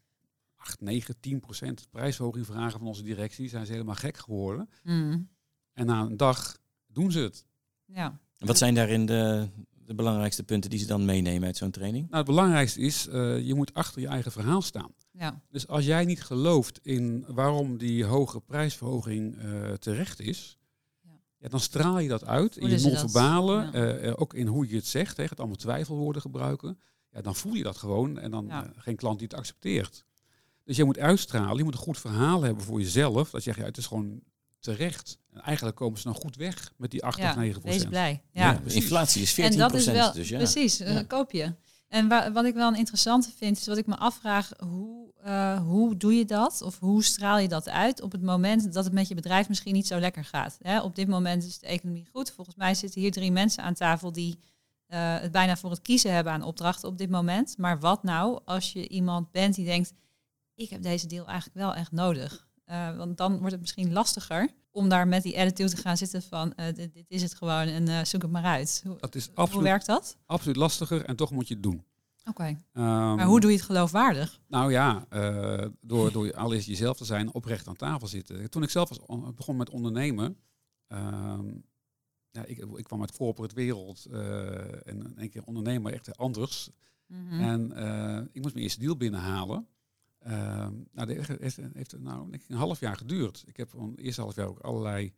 [0.60, 3.48] 8, 9, 10 procent prijsverhoging vragen van onze directie.
[3.48, 4.68] Zijn ze helemaal gek geworden.
[4.82, 5.28] Mm.
[5.72, 7.44] En na een dag doen ze het.
[7.84, 8.18] Ja.
[8.38, 9.48] En Wat zijn daarin de,
[9.84, 12.04] de belangrijkste punten die ze dan meenemen uit zo'n training?
[12.04, 14.92] Nou, het belangrijkste is, eh, je moet achter je eigen verhaal staan.
[15.12, 15.42] Ja.
[15.50, 20.58] Dus als jij niet gelooft in waarom die hoge prijsverhoging eh, terecht is,
[21.02, 21.10] Ja.
[21.38, 23.72] ja, dan straal je dat uit in je non-verbale, Ja.
[23.96, 26.80] eh, ook in hoe je het zegt, hè, gaat allemaal twijfelwoorden gebruiken.
[27.10, 28.72] Ja, dan voel je dat gewoon en dan Ja.
[28.76, 30.04] geen klant die het accepteert.
[30.70, 33.30] Dus je moet uitstralen, je moet een goed verhaal hebben voor jezelf.
[33.30, 34.20] Dat je zegt, ja, het is gewoon
[34.60, 35.18] terecht.
[35.32, 37.34] En eigenlijk komen ze dan goed weg met die 8 of ja.
[37.34, 37.88] 9 Wees procent.
[37.90, 38.22] blij.
[38.32, 38.60] Ja.
[38.64, 40.36] inflatie is 14 En dat is wel, dus ja.
[40.36, 40.92] precies, Ja.
[40.94, 41.54] dat koop je.
[41.88, 45.60] En wa- wat ik wel een interessante vind, is wat ik me afvraag, hoe, eh,
[45.60, 46.62] hoe doe je dat?
[46.62, 49.74] Of hoe straal je dat uit op het moment dat het met je bedrijf misschien
[49.74, 50.58] niet zo lekker gaat?
[50.62, 50.80] Hè?
[50.80, 52.30] Op dit moment is de economie goed.
[52.30, 54.38] Volgens mij zitten hier drie mensen aan tafel die
[54.86, 57.54] eh, het bijna voor het kiezen hebben aan opdrachten op dit moment.
[57.58, 59.92] Maar wat nou als je iemand bent die denkt,
[60.60, 62.48] ik heb deze deal eigenlijk wel echt nodig.
[62.64, 66.22] Eh, want dan wordt het misschien lastiger om daar met die attitude te gaan zitten
[66.22, 68.82] van eh, dit, dit is het gewoon en eh, zoek het maar uit.
[68.86, 70.16] Hoe, Dat is hoe absoluut, werkt dat?
[70.26, 71.84] absoluut lastiger en toch moet je het doen.
[72.24, 72.42] Oké.
[72.72, 74.40] Ehm, Maar hoe doe je het geloofwaardig?
[74.48, 75.06] Nou ja,
[75.80, 78.50] door, door allereerst jezelf te zijn, oprecht aan tafel zitten.
[78.50, 80.36] Toen ik zelf was on- begon met ondernemen,
[80.86, 81.46] ehm,
[82.30, 86.70] ja, ik, ik kwam uit corporate wereld en in één keer ondernemer echt anders.
[87.06, 87.40] Mhm.
[87.40, 87.70] En
[88.32, 89.66] ik moest mijn eerste deal binnenhalen.
[90.20, 93.44] Ehm, nou, dat heeft, heeft, nou, een half jaar geduurd.
[93.46, 95.12] Ik heb een eerste half jaar ook allerlei,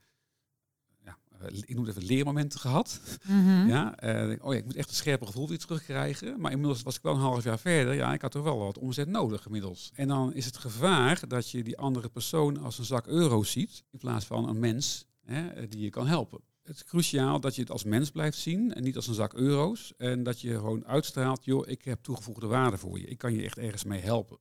[1.04, 3.00] ja, eh, ik noem het even leermomenten gehad.
[3.26, 3.68] Mhm.
[3.68, 6.40] Ja, eh, oh ja, ik moet echt een scherper gevoel weer terugkrijgen.
[6.40, 7.94] Maar inmiddels was ik wel een half jaar verder.
[7.94, 9.90] Ja, ik had toch wel wat omzet nodig inmiddels.
[9.94, 13.84] En dan is het gevaar dat je die andere persoon als een zak euro's ziet.
[13.90, 16.40] In plaats van een mens hè, eh, die je kan helpen.
[16.62, 19.34] Het is cruciaal dat je het als mens blijft zien en niet als een zak
[19.34, 19.92] euro's.
[19.96, 23.06] En dat je gewoon uitstraalt, joh, ik heb toegevoegde waarde voor je.
[23.06, 24.38] Ik kan je echt ergens mee helpen.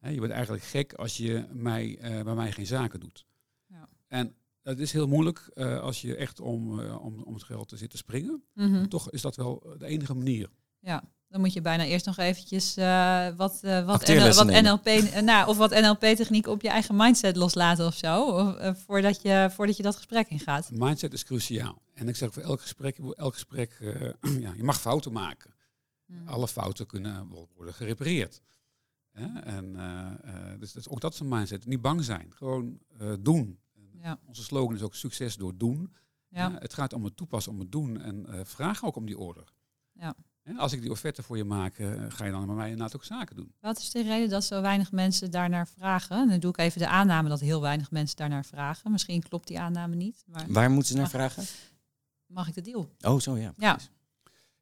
[0.00, 3.26] Hè, je bent eigenlijk gek als je mij, eh, bij mij geen zaken doet.
[3.66, 3.88] Ja.
[4.08, 7.68] En het is heel moeilijk eh, als je echt om, eh, om, om het geld
[7.68, 8.44] te zitten springen.
[8.54, 8.86] Mhm.
[8.86, 10.50] Toch is dat wel de enige manier.
[10.78, 11.02] Ja,
[11.32, 14.46] dan moet je bijna eerst nog eventjes eh, wat, eh, wat, NL, wat.
[14.46, 19.48] NLP, nou, of wat NLP-techniek op je eigen mindset loslaten of zo, of, voordat, je,
[19.52, 20.70] voordat je dat gesprek ingaat.
[20.72, 21.82] Mindset is cruciaal.
[21.94, 25.54] En ik zeg voor elk gesprek, elk gesprek eh, ja, je mag fouten maken.
[26.06, 26.28] Mhm.
[26.28, 28.40] Alle fouten kunnen worden gerepareerd.
[29.12, 29.40] Hè?
[29.40, 30.06] En, eh,
[30.52, 31.66] eh, dus, dus ook dat is een mindset.
[31.66, 33.58] Niet bang zijn, gewoon eh, doen.
[34.02, 35.92] Ja, Onze slogan is ook succes door doen.
[36.28, 36.56] ja?
[36.58, 38.00] Het gaat om het toepassen, om het doen.
[38.00, 39.52] En eh, vraag ook om die order.
[39.92, 40.14] ja.
[40.42, 41.74] En als ik die offerte voor je maak,
[42.08, 43.54] ga je dan met mij inderdaad ook zaken doen.
[43.60, 46.28] Wat is de reden dat zo weinig mensen daarnaar vragen?
[46.28, 48.90] Dan doe ik even de aanname dat heel weinig mensen daarnaar vragen.
[48.90, 51.44] Misschien klopt die aanname niet, maar Waar moeten ze naar vragen?
[52.26, 52.94] mag ik de deal?
[53.00, 53.52] Oh, zo ja.
[53.56, 53.72] Ja.
[53.72, 53.90] precies.
[53.92, 54.01] Ja,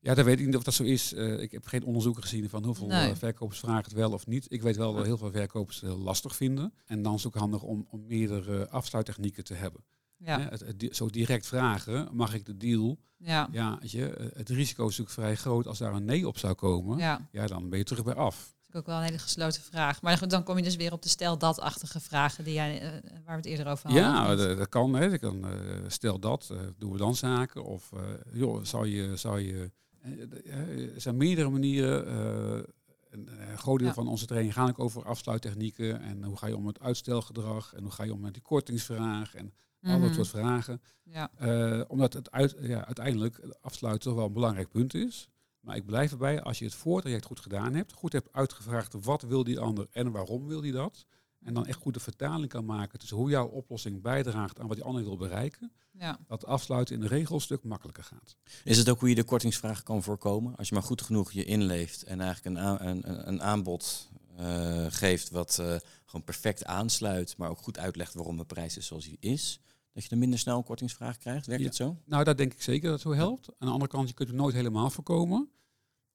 [0.01, 1.13] dat weet ik niet of dat zo is.
[1.13, 3.11] Eh, ik heb geen onderzoeken gezien van hoeveel Nee.
[3.11, 4.47] eh, verkopers vragen het wel of niet.
[4.49, 6.75] Ik weet wel dat heel veel verkopers het heel lastig vinden.
[6.87, 9.85] En dan is het ook handig om, om meerdere afsluittechnieken te hebben.
[10.17, 12.99] Ja, het, het zo direct vragen, mag ik de deal?
[13.17, 16.29] ja, Ja, weet je, eh, het risico is natuurlijk vrij groot als daar een nee
[16.29, 16.99] op zou komen.
[16.99, 17.47] Ja, ja.
[17.47, 18.55] dan ben je terug bij af.
[18.61, 20.03] Dat is ook wel een hele gesloten vraag.
[20.03, 23.01] Maar dan kom je dus weer op de stel dat-achtige vragen die jij, eh, waar
[23.25, 24.03] we het eerder over hadden.
[24.03, 24.95] Ja, dat, dat kan.
[24.95, 25.11] Hè.
[25.11, 27.65] Dat kan eh, stel dat, eh, doen we dan zaken?
[27.65, 28.01] Of eh,
[28.33, 29.17] joh, zou je...
[29.17, 29.69] Zou je eh, eh,
[30.03, 32.07] er zijn meerdere manieren.
[32.07, 32.63] eh,
[33.11, 33.95] een eh, groot deel Ja.
[33.95, 36.01] van onze training gaan ook over afsluittechnieken.
[36.01, 37.75] En hoe ga je om met uitstelgedrag?
[37.75, 39.35] En hoe ga je om met die kortingsvraag?
[39.35, 40.13] En al dat Mhm.
[40.13, 40.81] soort vragen.
[41.05, 45.29] Ja, Eh, omdat het uit, ja, uiteindelijk afsluiten toch wel een belangrijk punt is.
[45.61, 49.23] Maar ik blijf erbij, als je het voortraject goed gedaan hebt, goed hebt uitgevraagd wat
[49.23, 51.07] wil die ander en waarom wil die dat.
[51.41, 54.77] En dan echt goed de vertaling kan maken tussen hoe jouw oplossing bijdraagt aan wat
[54.77, 55.73] die ander wil bereiken.
[55.93, 56.19] ja.
[56.27, 58.37] Dat afsluiten in de regel een stuk makkelijker gaat.
[58.65, 60.57] Is het ook hoe je de kortingsvraag kan voorkomen?
[60.57, 65.31] Als je maar goed genoeg je inleeft en eigenlijk een, een, een- aanbod eh, geeft
[65.31, 69.17] wat eh, gewoon perfect aansluit, maar ook goed uitlegt waarom de prijs is zoals die
[69.21, 69.61] is,
[69.93, 71.47] dat je dan minder snel een kortingsvraag krijgt.
[71.47, 71.69] Werkt Ja.
[71.69, 71.97] het zo?
[72.05, 73.49] Nou, dat denk ik zeker dat het zo helpt.
[73.49, 75.49] Aan de andere kant, je kunt het nooit helemaal voorkomen.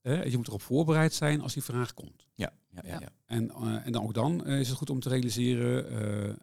[0.06, 2.28] Eh, je moet erop voorbereid zijn als die vraag komt.
[2.36, 2.94] Ja, ja, ja.
[2.94, 3.00] Ja.
[3.00, 3.10] ja.
[3.26, 6.34] En, eh, en dan ook dan eh, is het goed om te realiseren, eh,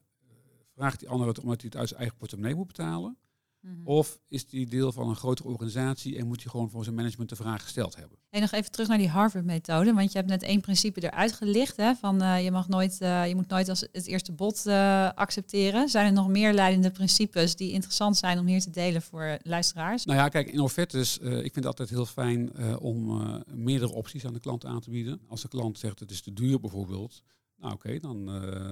[0.75, 3.17] vraagt die ander het omdat hij het uit zijn eigen portemonnee moet betalen?
[3.63, 3.75] Mhm.
[3.85, 7.29] Of is die deel van een grotere organisatie en moet hij gewoon voor zijn management
[7.29, 8.19] de vraag gesteld hebben?
[8.29, 11.77] Hey, nog even terug naar die Harvard-methode, want je hebt net één principe eruit gelicht,
[11.77, 15.11] hè, van eh, je, mag nooit, eh, je moet nooit als het eerste bod eh,
[15.15, 15.89] accepteren.
[15.89, 20.05] Zijn er nog meer leidende principes die interessant zijn om hier te delen voor luisteraars?
[20.05, 23.23] Nou ja, kijk, in offertes, ik vind het altijd heel fijn om
[23.55, 25.21] meerdere opties aan de klant aan te bieden.
[25.29, 27.23] Als de klant zegt het is te duur bijvoorbeeld,
[27.57, 28.25] nou oké, dan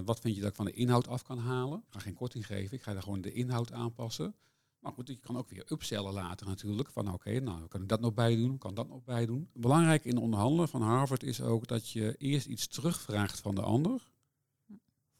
[0.04, 1.78] wat vind je dat ik van de inhoud af kan halen?
[1.78, 4.34] Ik ga geen korting geven, ik ga daar gewoon de inhoud aanpassen.
[4.80, 6.90] Maar goed, je kan ook weer upsellen later natuurlijk.
[6.90, 9.50] Van oké, nou kan ik dat nog bij doen, kan dat nog bij doen.
[9.52, 14.10] Belangrijk in onderhandelen van Harvard is ook dat je eerst iets terugvraagt van de ander.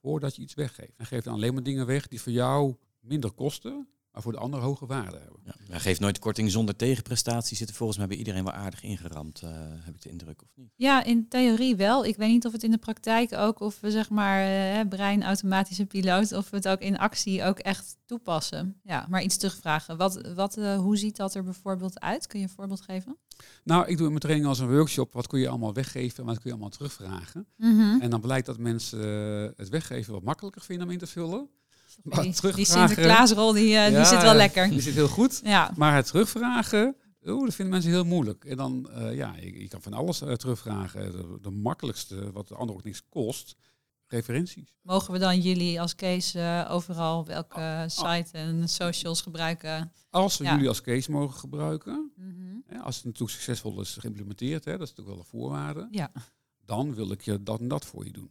[0.00, 0.96] Voordat je iets weggeeft.
[0.96, 4.38] En geef dan alleen maar dingen weg die voor jou minder kosten, maar voor de
[4.38, 5.40] ander hoge waarde hebben.
[5.44, 5.54] Ja.
[5.68, 7.56] Hij geeft nooit korting zonder tegenprestatie.
[7.56, 10.48] Zit er volgens mij bij iedereen wel aardig ingeramd, eh, heb ik de indruk, of
[10.54, 10.70] niet?
[10.76, 12.04] Ja, in theorie wel.
[12.04, 15.22] Ik weet niet of het in de praktijk ook, of we zeg maar eh, brein
[15.22, 18.80] automatische piloot, of we het ook in actie ook echt toepassen.
[18.82, 19.96] Ja, maar iets terugvragen.
[19.96, 22.26] Wat, wat, eh, hoe ziet dat er bijvoorbeeld uit?
[22.26, 23.18] Kun je een voorbeeld geven?
[23.64, 25.12] Nou, ik doe in mijn training als een workshop.
[25.12, 27.46] Wat kun je allemaal weggeven en wat kun je allemaal terugvragen?
[28.00, 28.98] En dan blijkt dat mensen
[29.56, 31.48] het weggeven wat makkelijker vinden om in te vullen.
[32.02, 34.68] Maar Die, Sinterklaasrol, die, eh, die zit wel lekker.
[34.68, 35.40] Die zit heel goed.
[35.44, 38.44] Ja, Maar het terugvragen, oeh, dat vinden mensen heel moeilijk.
[38.44, 41.12] En dan, eh, ja, je, je kan van alles eh, terugvragen.
[41.12, 43.56] De, de makkelijkste, wat de ander ook niks kost,
[44.06, 44.74] referenties.
[44.82, 49.92] mogen we dan jullie als Kees eh, overal welke site en socials gebruiken?
[50.10, 50.52] Als we Ja.
[50.52, 52.26] jullie als case mogen gebruiken, Mhm.
[52.66, 56.10] hè, als het natuurlijk succesvol is geïmplementeerd, hè, dat is natuurlijk wel een voorwaarde, Ja,
[56.64, 58.30] dan wil ik je dat en dat voor je doen.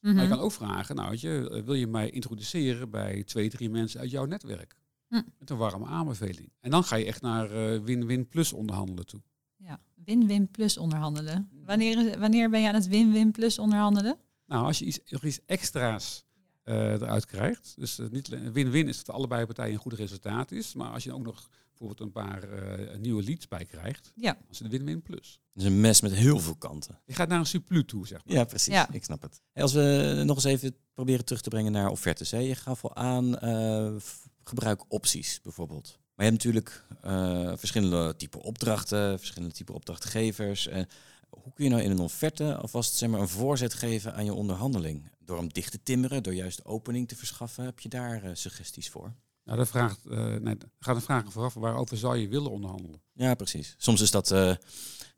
[0.00, 0.28] Maar je Mhm.
[0.28, 4.00] kan ook vragen, nou weet je, eh, wil je mij introduceren bij twee, drie mensen
[4.00, 4.74] uit jouw netwerk?
[5.08, 5.20] Hm.
[5.38, 6.52] Met een warme aanbeveling.
[6.60, 9.20] En dan ga je echt naar eh, win-win plus onderhandelen toe.
[9.56, 11.50] Ja, win-win plus onderhandelen.
[11.64, 14.18] Wanneer, is- wanneer ben je aan het win-win plus onderhandelen?
[14.46, 16.26] Nou, als je iets, nog iets extra's
[16.62, 17.74] eh, eruit krijgt.
[17.76, 20.74] Dus niet win-win is dat allebei partijen een goed resultaat is.
[20.74, 24.32] Maar als je ook nog bijvoorbeeld een paar eh, nieuwe leads bij krijgt, Ja.
[24.32, 25.40] dan is het een win-win plus.
[25.52, 27.00] Dat is een mes met heel veel kanten.
[27.06, 28.34] Je gaat naar een surplus toe, zeg maar.
[28.34, 28.74] Ja, precies.
[28.74, 28.92] Ja.
[28.92, 29.40] Ik snap het.
[29.52, 32.30] Hey, als we nog eens even proberen terug te brengen naar offertes.
[32.30, 32.38] Hè.
[32.38, 35.98] Je gaf al aan, eh, f- gebruik opties bijvoorbeeld.
[36.14, 40.66] Maar je hebt natuurlijk eh, verschillende type opdrachten, verschillende type opdrachtgevers.
[40.68, 40.82] Eh,
[41.30, 44.32] hoe kun je nou in een offerte alvast zeg maar, een voorzet geven aan je
[44.34, 45.10] onderhandeling?
[45.18, 47.64] Door hem dicht te timmeren, door juist opening te verschaffen.
[47.64, 49.14] Heb je daar eh, suggesties voor?
[49.48, 53.00] Nou, dat vraagt, eh, nee, gaat een vraag vooraf, waarover zou je willen onderhandelen?
[53.12, 53.74] Ja, precies.
[53.78, 54.54] Soms is dat eh,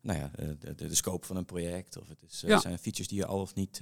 [0.00, 1.96] nou ja, eh, de, scope van een project.
[1.96, 2.60] Of het is, Ja.
[2.60, 3.80] zijn features die je al of niet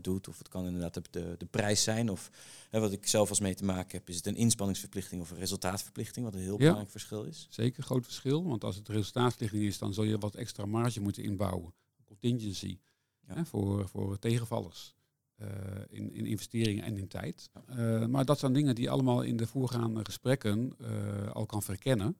[0.00, 0.28] doet.
[0.28, 2.10] Of het kan inderdaad de, de, de prijs zijn.
[2.10, 2.30] Of
[2.70, 6.24] wat ik zelf als mee te maken heb, is het een inspanningsverplichting of een resultaatverplichting.
[6.24, 7.46] Wat een heel belangrijk verschil is.
[7.50, 8.44] Zeker, groot verschil.
[8.44, 11.74] Want als het resultaatverlichting is, dan zul je wat extra marge moeten inbouwen.
[12.04, 12.78] Contingency.
[13.26, 13.34] Ja.
[13.34, 14.94] Hè, voor, voor tegenvallers.
[15.36, 15.48] Eh,
[15.88, 17.50] in, in investeringen en in tijd.
[17.66, 21.62] Eh, maar dat zijn dingen die je allemaal in de voorgaande gesprekken eh, al kan
[21.62, 22.16] verkennen.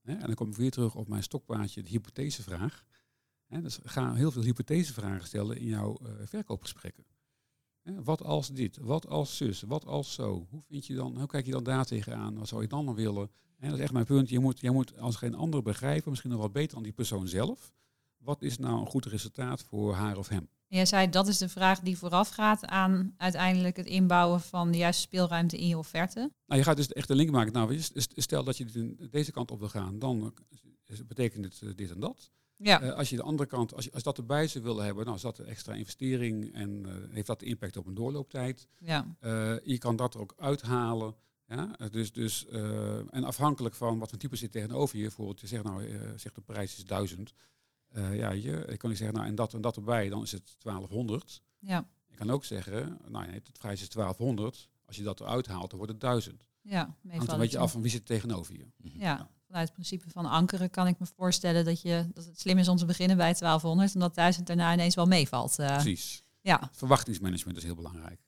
[0.00, 0.12] Hè?
[0.12, 2.84] En dan kom ik weer terug op mijn stokpaardje, de hypothesevraag.
[3.46, 3.60] Hè?
[3.62, 7.04] Dus ga heel veel hypothesevragen stellen in jouw verkoopgesprekken.
[7.82, 8.76] Hè, Wat als dit?
[8.76, 9.62] Wat als zus?
[9.62, 10.46] Wat als zo?
[10.50, 12.38] Hoe, vind je dan, hoe kijk je dan daar tegenaan?
[12.38, 13.30] Wat zou je dan willen?
[13.58, 14.28] En dat is echt mijn punt.
[14.28, 17.28] Je moet, je moet als geen ander begrijpen, misschien nog wel beter dan die persoon
[17.28, 17.72] zelf.
[18.20, 20.48] Wat is nou een goed resultaat voor haar of hem?
[20.66, 25.02] Jij zei dat is de vraag die voorafgaat aan uiteindelijk het inbouwen van de juiste
[25.02, 26.32] speelruimte in je offerte.
[26.46, 27.52] Nou, je gaat dus echt een link maken.
[27.52, 27.78] Nou,
[28.14, 30.34] stel dat je deze kant op wil gaan, dan
[30.84, 32.30] eh, betekent het eh, dit en dat.
[32.56, 35.04] Ja, Eh, als je de andere kant, als, je, als dat erbij zou willen hebben,
[35.04, 38.68] dan is dat een extra investering en heeft dat de impact op een doorlooptijd.
[38.78, 39.06] ja,
[39.64, 41.14] je kan dat er ook uithalen.
[41.46, 41.76] Ja?
[41.90, 42.46] Dus, dus,
[43.10, 46.40] en afhankelijk van wat voor type zit tegenover je, bijvoorbeeld je zegt nou, zegt de
[46.40, 47.32] prijs is 1000.
[47.90, 50.32] Eh, ja, je, ik kan niet zeggen, nou en dat en dat erbij, dan is
[50.32, 51.42] het 1200.
[51.58, 54.68] ja, Ik kan ook zeggen, nou nee, de prijs is 1200.
[54.86, 56.44] Als je dat eruit haalt, dan wordt het 1000.
[56.62, 56.96] ja.
[57.08, 58.66] Hangt een beetje af van wie zit tegenover je.
[58.76, 59.00] Mhm.
[59.00, 62.58] Ja, vanuit het principe van ankeren kan ik me voorstellen dat, je, dat het slim
[62.58, 65.58] is om te beginnen bij 1200 en dat 1000 daarna ineens wel meevalt.
[65.58, 66.22] Eh, Precies.
[66.40, 68.20] ja, Verwachtingsmanagement is heel belangrijk.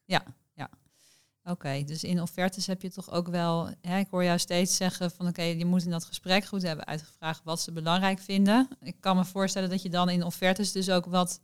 [1.45, 5.11] Oké, dus in offertes heb je toch ook wel, hè, ik hoor jou steeds zeggen
[5.11, 8.69] van oké, je moet in dat gesprek goed hebben uitgevraagd wat ze belangrijk vinden.
[8.81, 11.41] Ik kan me voorstellen dat je dan in offertes dus ook wat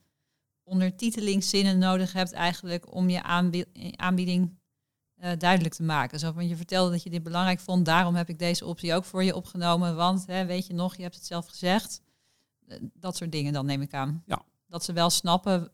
[0.64, 4.56] ondertitelingszinnen nodig hebt eigenlijk om je aanbie- aanbieding
[5.14, 6.18] eh, duidelijk te maken.
[6.18, 9.04] Zo van je vertelde dat je dit belangrijk vond, daarom heb ik deze optie ook
[9.04, 12.00] voor je opgenomen, want hè, weet je nog, je hebt het zelf gezegd.
[12.66, 14.22] Eh, Dat soort dingen dan neem ik aan.
[14.26, 14.42] Ja.
[14.68, 15.70] Dat ze wel snappen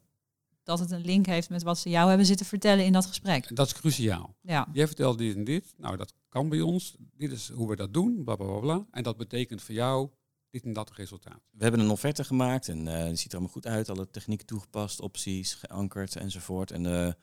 [0.64, 3.56] dat het een link heeft met wat ze jou hebben zitten vertellen in dat gesprek.
[3.56, 4.34] Dat is cruciaal.
[4.40, 4.68] Ja.
[4.72, 5.74] Jij vertelt dit en dit.
[5.76, 6.94] Nou, dat kan bij ons.
[7.16, 8.24] Dit is hoe we dat doen.
[8.24, 8.60] Bla bla bla.
[8.60, 8.86] bla.
[8.90, 10.10] En dat betekent voor jou
[10.50, 11.40] dit en dat resultaat.
[11.50, 13.88] We hebben een offerte gemaakt en eh die ziet er allemaal goed uit.
[13.88, 16.70] Alle technieken toegepast, opties geankerd enzovoort.
[16.70, 17.16] En de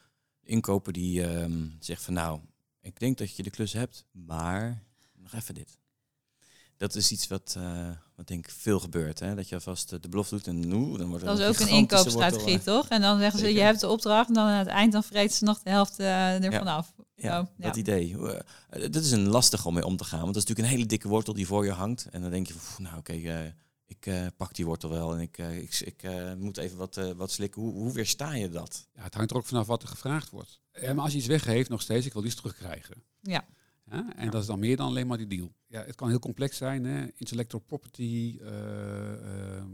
[0.43, 2.39] inkoper die ehm, zegt van nou,
[2.82, 4.84] ik denk dat je de klus hebt, maar
[5.15, 5.80] nog even dit.
[6.82, 9.20] Dat is iets wat, eh, wat denk ik veel gebeurt.
[9.20, 9.36] Hè?
[9.36, 11.67] Dat je alvast eh, de belofte doet en nu, dan wordt Dat is ook een
[11.67, 12.88] inkoopstrategie, wortel, toch?
[12.89, 13.60] En dan zeggen ze, Zeker.
[13.60, 16.00] je hebt de opdracht en dan aan het eind dan vreten ze nog de helft
[16.00, 16.94] eh, ervan af.
[16.98, 18.13] eh, Ja, Oh, dat idee.
[18.15, 20.22] Hoe, eh, dat is een lastig om mee om te gaan.
[20.22, 22.08] Want dat is natuurlijk een hele dikke wortel die voor je hangt.
[22.12, 23.39] En dan denk je, van, "Pff, nou oké, eh,
[23.88, 25.13] ik eh, pak die wortel wel.
[25.13, 27.62] En ik, eh, ik, ik eh, moet even wat, eh, wat slikken.
[27.62, 28.88] Hoe, hoe weersta je dat?
[28.96, 30.60] Ja, het hangt er ook vanaf wat er gevraagd wordt.
[30.82, 33.04] Ja, maar als je iets weggeeft, nog steeds, ik wil iets terugkrijgen.
[33.22, 33.46] Ja.
[33.91, 35.54] Ja, en dat is dan meer dan alleen maar die deal.
[35.67, 37.08] Ja, het kan heel complex zijn, hè?
[37.15, 39.65] intellectual property, eh, eh,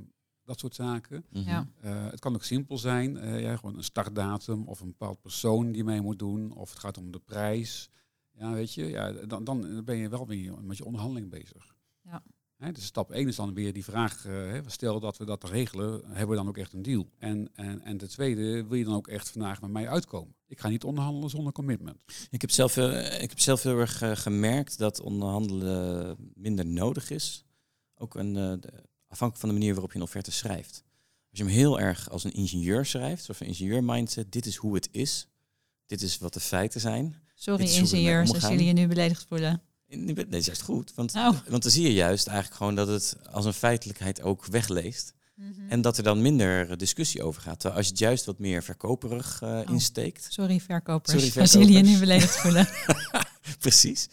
[0.43, 1.25] dat soort zaken.
[1.29, 1.49] Mhm.
[1.49, 1.67] Ja.
[1.81, 5.71] Eh, het kan ook simpel zijn, eh, ja, gewoon een startdatum of een bepaald persoon
[5.71, 6.51] die mee moet doen.
[6.51, 7.89] Of het gaat om de prijs.
[8.31, 11.75] Ja, weet je, ja, dan, dan ben je wel weer met je onderhandeling bezig.
[12.01, 12.23] Ja.
[12.57, 15.43] Hè, dus stap 1 is dan weer die vraag, eh, hè, stel dat we dat
[15.49, 17.09] regelen, hebben we dan ook echt een deal?
[17.19, 20.35] En, en, en de tweede, wil je dan ook echt vandaag met mij uitkomen?
[20.47, 21.97] Ik ga niet onderhandelen zonder commitment.
[22.29, 22.77] Ik heb zelf,
[23.21, 27.45] ik heb zelf heel erg eh, gemerkt dat onderhandelen minder nodig is.
[27.95, 30.83] Ook een, eh, de- afhankelijk van de manier waarop je een offerte schrijft.
[31.29, 34.55] Als je hem heel erg als een ingenieur schrijft, of een ingenieur mindset, dit is
[34.55, 35.27] hoe het is.
[35.85, 37.15] Dit is wat de feiten zijn.
[37.35, 39.61] Sorry ingenieurs, als jullie je nu beledigd voelen.
[39.89, 41.29] Nee, dat is juist goed, want, Oh.
[41.49, 45.13] want dan zie je juist eigenlijk gewoon dat het als een feitelijkheid ook wegleest.
[45.35, 45.51] Mhm.
[45.69, 47.53] En dat er dan minder discussie over gaat.
[47.59, 49.63] Terwijl als je het juist wat meer verkoperig eh, Oh.
[49.69, 52.67] insteekt, Sorry verkopers, Sorry, als jullie je nu beledigd voelen.
[53.59, 54.07] Precies.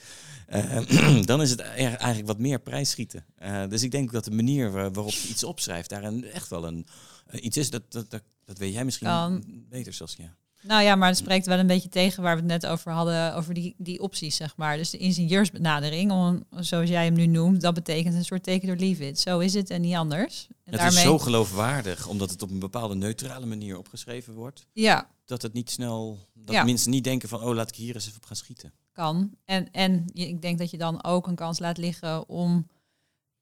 [0.46, 3.24] Eh, dan is het e- eigenlijk wat meer prijsschieten.
[3.36, 6.48] Eh dus ik denk dat de manier waar- waarop je iets opschrijft, daar een, echt
[6.48, 6.86] wel een,
[7.32, 7.70] iets is.
[7.70, 9.44] Dat, dat, dat, dat weet jij misschien Kan.
[9.68, 10.36] beter, Saskia.
[10.66, 13.34] Nou ja, maar het spreekt wel een beetje tegen waar we het net over hadden,
[13.34, 14.76] over die, die opties, zeg maar.
[14.76, 18.76] Dus de ingenieursbenadering, om, zoals jij hem nu noemt, dat betekent een soort teken door
[18.76, 19.20] leave it.
[19.20, 20.46] Zo is het en niet anders.
[20.64, 24.66] En Het is zo geloofwaardig, omdat het op een bepaalde neutrale manier opgeschreven wordt.
[24.72, 26.64] Ja, Dat het niet snel, dat Ja.
[26.64, 28.72] mensen niet denken van, oh, laat ik hier eens even op gaan schieten.
[28.92, 29.30] kan.
[29.44, 32.66] En, en ik denk dat je dan ook een kans laat liggen om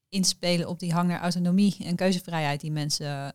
[0.09, 3.33] in te spelen op die hang naar autonomie en keuzevrijheid die mensen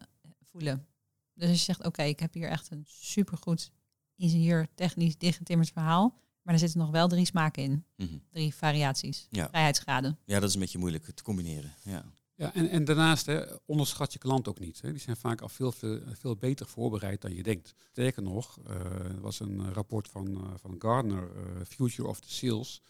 [0.52, 0.86] voelen.
[1.34, 3.71] Dus als je zegt, oké, ik heb hier echt een supergoed
[4.17, 8.17] ingenieur, technisch dichtgetimmerd verhaal, maar er zitten nog wel drie smaken in, Mhm.
[8.32, 9.47] drie variaties, Ja.
[9.49, 10.17] vrijheidsgraden.
[10.25, 11.73] Ja, dat is een beetje moeilijk te combineren.
[11.84, 12.06] Ja.
[12.36, 14.82] Ja, en, en daarnaast hè, onderschat je klant ook niet.
[14.82, 14.91] Hè.
[14.91, 17.73] Die zijn vaak al veel, veel, veel beter voorbereid dan je denkt.
[17.91, 22.19] Sterker nog, eh, er was een eh, rapport van, eh, van Gardner, eh, Future of
[22.19, 22.82] the Sales,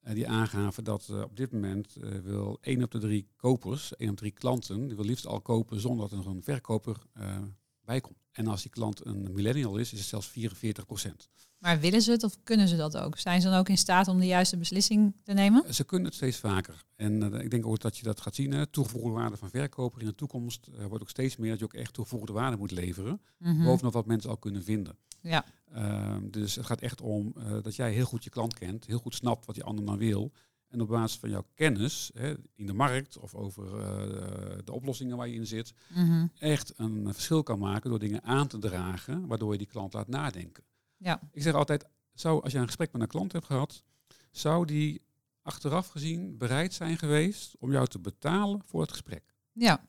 [0.00, 3.96] eh, die aangaven dat eh, op dit moment eh, wil één op de drie kopers,
[3.96, 6.42] één op de drie klanten, die wil liefst al kopen zonder dat er nog een
[6.42, 7.38] verkoper eh,
[7.84, 8.16] bij komt.
[8.32, 11.28] En als die klant een millennial is, is het zelfs 44 procent.
[11.62, 13.18] Maar willen ze het of kunnen ze dat ook?
[13.18, 15.74] Zijn ze dan ook in staat om de juiste beslissing te nemen?
[15.74, 16.84] Ze kunnen het steeds vaker.
[16.96, 18.52] En eh, ik denk ook dat je dat gaat zien.
[18.52, 18.66] Hè.
[18.66, 21.74] Toegevoegde waarde van verkoper in de toekomst eh, wordt ook steeds meer dat je ook
[21.74, 23.20] echt toegevoegde waarde moet leveren.
[23.38, 23.64] Mhm.
[23.64, 24.96] Bovenop wat mensen al kunnen vinden.
[25.20, 25.44] Ja.
[25.72, 28.98] Ehm, dus het gaat echt om eh, dat jij heel goed je klant kent, heel
[28.98, 30.32] goed snapt wat die ander dan wil.
[30.72, 35.16] En op basis van jouw kennis hè, in de markt of over eh, de oplossingen
[35.16, 36.26] waar je in zit, Mhm.
[36.38, 40.08] echt een verschil kan maken door dingen aan te dragen, waardoor je die klant laat
[40.08, 40.64] nadenken.
[40.96, 41.20] Ja.
[41.32, 43.82] Ik zeg altijd, zou, als je een gesprek met een klant hebt gehad,
[44.30, 45.02] zou die
[45.42, 49.34] achteraf gezien bereid zijn geweest om jou te betalen voor het gesprek.
[49.52, 49.86] Ja,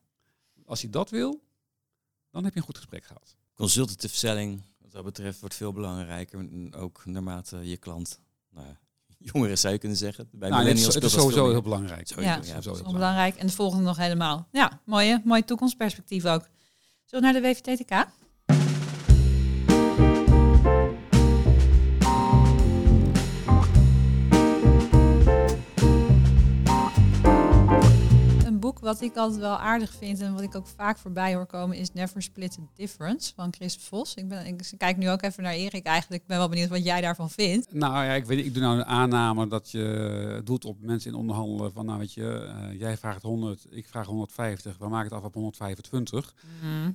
[0.65, 1.43] Als hij dat wil,
[2.31, 3.35] dan heb je een goed gesprek gehad.
[3.53, 6.39] Consultative selling, wat dat betreft, wordt veel belangrijker.
[6.39, 8.79] En Ook naarmate je klant, nou, ja,
[9.33, 10.27] jongeren zou je kunnen zeggen.
[10.31, 12.07] Bij Nou, het is, millennials het is sowieso heel belangrijk.
[12.07, 13.35] Sowieso, Ja, sowieso heel wel belangrijk.
[13.35, 14.47] En de volgende nog helemaal.
[14.51, 16.47] Ja, mooie, mooi toekomstperspectief ook.
[17.05, 18.07] Zullen we naar de WVTTK?
[28.93, 31.93] Wat ik altijd wel aardig vind en wat ik ook vaak voorbij hoor komen is
[31.93, 34.13] Never Split the Difference van Chris Vos.
[34.13, 36.21] Ik, ben, ik kijk nu ook even naar Erik eigenlijk.
[36.21, 37.73] Ik ben wel benieuwd wat jij daarvan vindt.
[37.73, 41.17] Nou ja, ik weet ik doe nou een aanname dat je doet op mensen in
[41.17, 45.17] onderhandelen van nou weet je, eh, jij vraagt 100, ik vraag 150, we maken het
[45.17, 46.33] af op 125.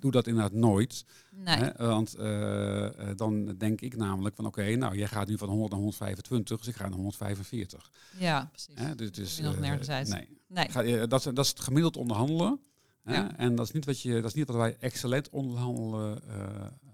[0.01, 1.05] Doe dat inderdaad nooit.
[1.45, 1.57] Nee.
[1.57, 1.87] Hè?
[1.87, 5.71] Want eh, eh, dan denk ik namelijk van oké, nou jij gaat nu van 100
[5.71, 7.91] naar 125, dus ik ga naar 145.
[8.19, 8.75] Ja, precies.
[8.75, 8.95] Hè?
[8.95, 10.09] Dus, dus, nog eh, nergens uit.
[10.09, 10.29] Nee.
[10.47, 10.69] Nee.
[10.69, 12.61] Ga, dat, is, dat is het gemiddeld onderhandelen.
[13.05, 13.37] Ja.
[13.37, 16.23] En dat is, niet wat je, dat is niet wat wij excellent onderhandelen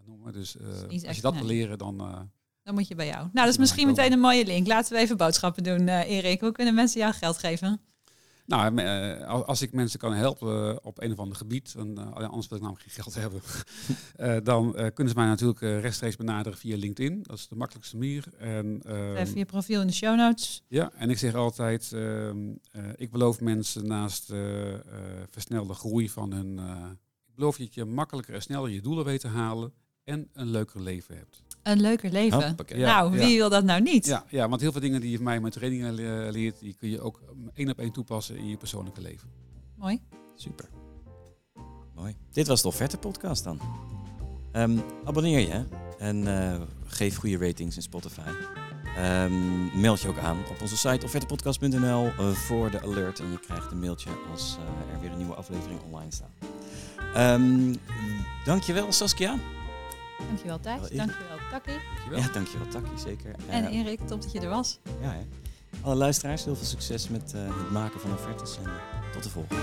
[0.06, 0.32] noemen.
[0.32, 1.42] Dus als echt- je dat nee.
[1.42, 2.28] wil leren, dan...
[2.62, 3.18] Dan moet je bij jou.
[3.18, 4.66] Nou, dat is misschien meteen een mooie link.
[4.66, 6.40] Laten we even boodschappen doen, eh Erik.
[6.40, 7.80] Hoe kunnen mensen jou geld geven?
[8.46, 12.12] Nou, eh, als- ik mensen kan helpen eh, op een of ander gebied, dan, eh,
[12.12, 13.40] anders wil ik namelijk geen geld hebben,
[14.44, 17.22] dan kunnen ze mij natuurlijk rechtstreeks benaderen via LinkedIn.
[17.22, 18.24] Dat is de makkelijkste manier.
[18.38, 20.62] En, ehm, Even je profiel in de show notes.
[20.68, 24.32] ja, en ik zeg altijd, ehm, eh, ik beloof mensen naast
[25.30, 26.58] versnelde groei van hun,
[27.26, 29.72] ik beloof je dat je makkelijker en sneller je doelen weet te halen
[30.04, 31.42] en een leuker leven hebt.
[31.64, 32.46] Een leuker leven.
[32.46, 32.80] Hoppakee.
[32.80, 33.24] Nou, ja.
[33.26, 34.06] wie wil dat nou niet?
[34.06, 36.74] Ja, ja, want heel veel dingen die je van mij met trainingen le- leert, die
[36.78, 39.28] kun je ook um, één op één toepassen in je persoonlijke leven.
[39.76, 40.00] Mooi.
[40.36, 40.68] Super.
[41.94, 42.16] Mooi.
[42.32, 43.60] Dit was de offerte podcast dan.
[44.52, 45.64] Ehm, abonneer je
[45.98, 48.30] en eh, geef goede ratings in Spotify.
[48.96, 53.20] Ehm, meld je ook aan op onze site offertepodcast.nl eh, voor de alert.
[53.20, 54.56] En je krijgt een mailtje als
[54.88, 56.30] eh, er weer een nieuwe aflevering online staat.
[57.14, 57.74] Ehm
[58.44, 59.36] dankjewel Saskia.
[60.18, 60.80] Dankjewel Thijs.
[60.80, 60.96] Wel, Erik.
[60.98, 61.70] Dankjewel Taki.
[61.94, 62.18] Dankjewel.
[62.18, 63.34] Ja, dankjewel Taki, zeker.
[63.48, 64.78] En Eh, Erik, top dat je er was.
[65.00, 65.20] ja, hè.
[65.82, 68.70] Alle luisteraars, heel veel succes met eh, het maken van offertes en
[69.12, 69.62] tot de volgende.